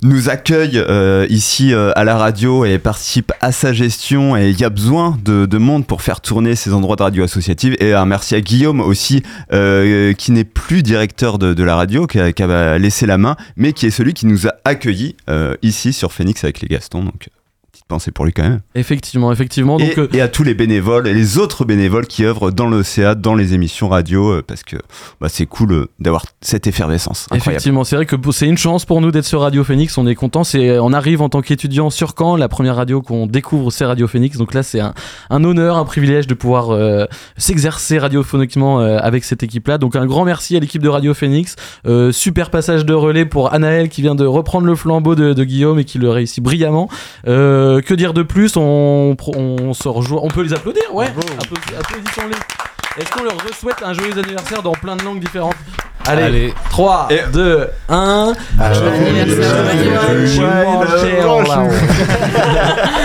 [0.03, 4.37] nous accueille euh, ici euh, à la radio et participe à sa gestion.
[4.37, 7.25] Et il y a besoin de, de monde pour faire tourner ces endroits de radio
[7.25, 7.77] associative.
[7.81, 9.23] Et un merci à Guillaume aussi,
[9.53, 13.87] euh, qui n'est plus directeur de, la radio, qui a, laissé la main, mais qui
[13.87, 15.17] est celui qui nous a accueillis
[15.63, 17.11] ici sur Phoenix avec les Gastons.
[17.87, 18.61] Petite pensée pour lui quand même.
[18.75, 19.79] Effectivement, effectivement.
[19.79, 22.67] Donc, et, euh, et à tous les bénévoles et les autres bénévoles qui œuvrent dans
[22.67, 24.77] l'OCA, dans les émissions radio, euh, parce que
[25.21, 27.25] bah, c'est cool euh, d'avoir cette effervescence.
[27.31, 27.51] Incroyable.
[27.51, 29.97] Effectivement, c'est vrai que c'est une chance pour nous d'être sur Radio Phoenix.
[29.99, 30.45] On est content.
[30.45, 32.37] C'est, on arrive en tant qu'étudiant sur Caen.
[32.37, 34.37] La première radio qu'on découvre, c'est Radio Phoenix.
[34.37, 34.95] Donc là, c'est un,
[35.31, 37.07] un honneur, un privilège de pouvoir euh,
[37.37, 39.79] s'exercer radiophoniquement euh, avec cette équipe-là.
[39.79, 41.57] Donc un grand merci à l'équipe de Radio Phoenix.
[42.11, 45.79] Super passage de relais pour Anaël qui vient de reprendre le flambeau de, de Guillaume
[45.79, 46.89] et qui le réussit brillamment.
[47.27, 50.21] Euh, que dire de plus on, on se rejoint.
[50.23, 51.07] On peut les applaudir, ouais.
[51.07, 53.03] Applaudi- Applaudissons-les.
[53.03, 55.55] Est-ce qu'on leur souhaite un joyeux anniversaire dans plein de langues différentes?
[56.09, 56.55] Allez, Allez.
[56.71, 58.33] 3, 2, 1.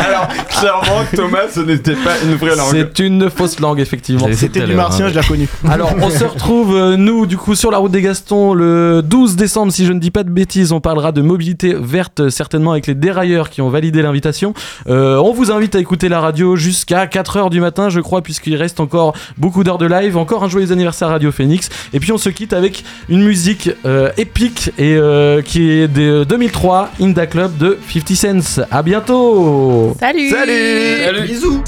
[0.05, 2.69] Alors, clairement, Thomas, ce n'était pas une vraie langue.
[2.71, 4.27] C'est une fausse langue, effectivement.
[4.33, 5.09] C'était du martien, hein.
[5.09, 5.47] je l'ai reconnu.
[5.67, 9.35] Alors, on se retrouve, euh, nous, du coup, sur la route des Gastons le 12
[9.35, 10.71] décembre, si je ne dis pas de bêtises.
[10.71, 14.53] On parlera de mobilité verte, certainement avec les dérailleurs qui ont validé l'invitation.
[14.87, 18.55] Euh, on vous invite à écouter la radio jusqu'à 4h du matin, je crois, puisqu'il
[18.55, 20.17] reste encore beaucoup d'heures de live.
[20.17, 21.69] Encore un joyeux anniversaire à Radio Phoenix.
[21.93, 26.23] Et puis, on se quitte avec une musique euh, épique et euh, qui est de
[26.23, 28.61] 2003, Inda Club de 50 Cents.
[28.71, 29.95] À bientôt!
[29.99, 31.63] Salut Salut Bisous!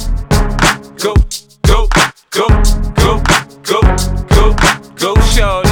[1.01, 1.13] Go,
[1.67, 1.87] go,
[2.31, 2.47] go,
[2.95, 3.21] go,
[3.65, 3.81] go,
[4.29, 5.69] go, go, shorty.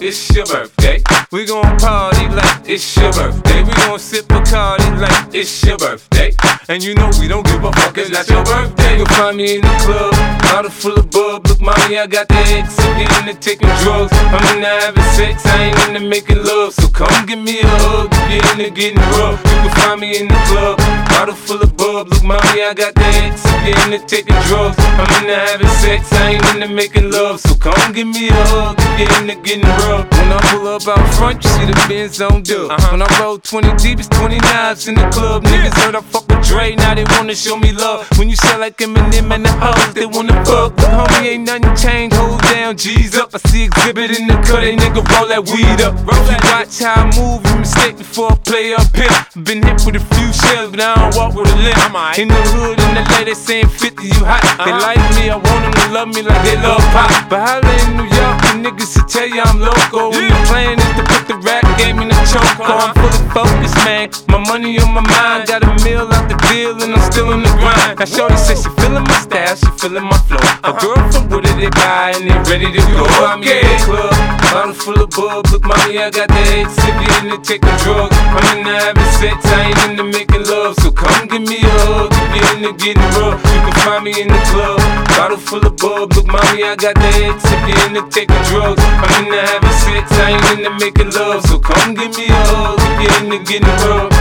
[0.00, 1.02] It's your birthday.
[1.30, 3.62] We gon' party like it's your birthday.
[3.62, 6.32] We gon' sip Bacardi like it's your birthday.
[6.68, 8.98] And you know we don't give a fuck, it's not your birthday.
[8.98, 10.12] You'll find me in the club,
[10.42, 11.46] bottle full of bub.
[11.46, 14.12] Look, mommy, I got the X, I'm into taking drugs.
[14.12, 16.74] I'm into having sex, I ain't into making love.
[16.74, 19.40] So come give me a hug, you're into getting rough.
[19.40, 22.08] You can find me in the club, bottle full of bub.
[22.08, 24.76] Look, mommy, I got the X, I'm into taking drugs.
[24.78, 27.40] I'm into having sex, I ain't into making love.
[27.40, 30.06] So come give me a hug, if you're into getting rough.
[30.10, 32.70] When I pull up out front, you see the Benz on dub.
[32.90, 35.44] When I roll 20 deep, it's 20 knives in the club.
[35.44, 38.06] Niggas heard I fuck with Dre, now they wanna show me love.
[38.18, 40.76] When you sell like Eminem and the hoes, they wanna fuck.
[40.76, 43.34] But homie, ain't nothing changed, hold down, G's up.
[43.34, 45.94] I see exhibit in the cut, they nigga roll that weed up.
[45.94, 49.12] If you watch how I move, you mistake before I play up here.
[49.44, 52.18] Been hit with a few shells, but I don't walk with a limp.
[52.18, 54.42] In the hood, in the lady saying 50, you hot.
[54.64, 57.10] They like me, I want them to love me like they love pop.
[57.28, 60.10] But holla in New York, the niggas will tell you I'm loco.
[60.10, 62.44] When the plan is to put the rap game in the choke.
[62.62, 64.10] I'm fully focused, man.
[64.28, 67.42] My money on my mind, got a meal out the deal, and I'm still in
[67.42, 67.98] the grind.
[67.98, 70.42] Now, Shorty says she feeling my style, she feeling my flow.
[70.62, 73.04] A girl from Wooded, they buy, and they ready to go.
[73.26, 74.14] I'm in the club,
[74.52, 75.46] bottle full of bub.
[75.50, 78.14] Look, mommy, I got the X, if you into taking drugs.
[78.14, 80.76] I'm into having sex, I ain't into making love.
[80.82, 83.40] So come give me a hug, if you're into getting rough.
[83.40, 84.78] You can find me in the club,
[85.44, 86.12] full of bub.
[86.14, 88.80] Look, mommy, I got the X, if you into taking drugs.
[88.80, 91.44] I'm in into having sex, I ain't into making love.
[91.46, 94.12] So come give me a hug, if you into getting rough.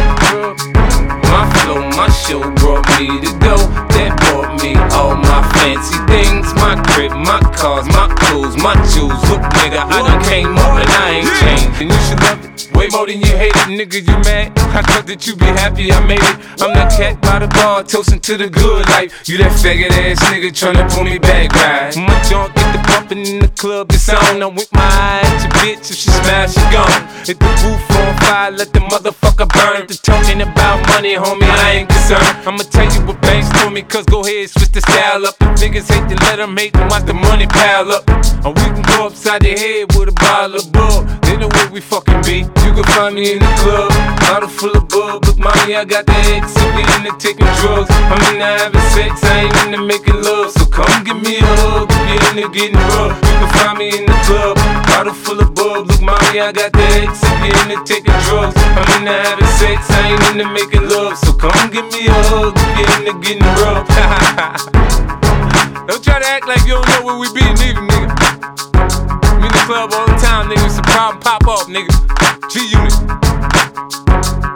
[1.31, 3.55] My flow, my show brought me to go.
[3.95, 6.53] That brought me all my fancy things.
[6.59, 9.17] My crib, my cars, my clothes, my jewels.
[9.29, 11.81] Look, nigga, I done came up and I ain't changed.
[11.81, 12.52] And you should love it.
[12.83, 14.51] Way more than you hate it, nigga, you mad?
[14.75, 16.35] I thought that you be happy I made it.
[16.59, 19.23] I'm that cat by the bar, toasting to the good life.
[19.23, 21.95] You that faggot ass nigga tryna pull me back, right?
[21.95, 24.43] My junk get the bumping in the club, it's on.
[24.43, 26.91] I'm with my eye at your bitch, if she smash, she gone.
[27.23, 29.87] Hit the roof on fire, let the motherfucker burn.
[29.87, 32.27] The talking about money, homie, I ain't concerned.
[32.43, 35.39] I'ma tell you what banks told me, cause go ahead, switch the style up.
[35.39, 38.03] If niggas hate to let them hate, watch the money pile up.
[38.43, 41.22] Or we can go upside the head with a bottle of bug.
[41.43, 42.47] Know where we fucking be.
[42.63, 43.91] You can find me in the club,
[44.31, 45.27] bottle full of bub.
[45.27, 47.91] Look, mommy, I got the X, you into taking drugs.
[47.91, 50.55] I'm into having sex, I ain't into making love.
[50.55, 53.19] So come give me a hug, if you into getting rough.
[53.19, 54.55] You can find me in the club,
[54.87, 55.91] bottle full of bub.
[55.91, 58.55] Look, mommy, I got the X, you into taking drugs.
[58.55, 61.19] I'm into having sex, I ain't into making love.
[61.19, 63.83] So come give me a hug, if you into getting rough.
[65.91, 68.62] don't try to act like you don't know where we be, neither, nigga.
[69.65, 70.65] Club all the time, nigga.
[70.65, 71.87] It's a problem, pop off, nigga.
[72.51, 74.52] G Unit.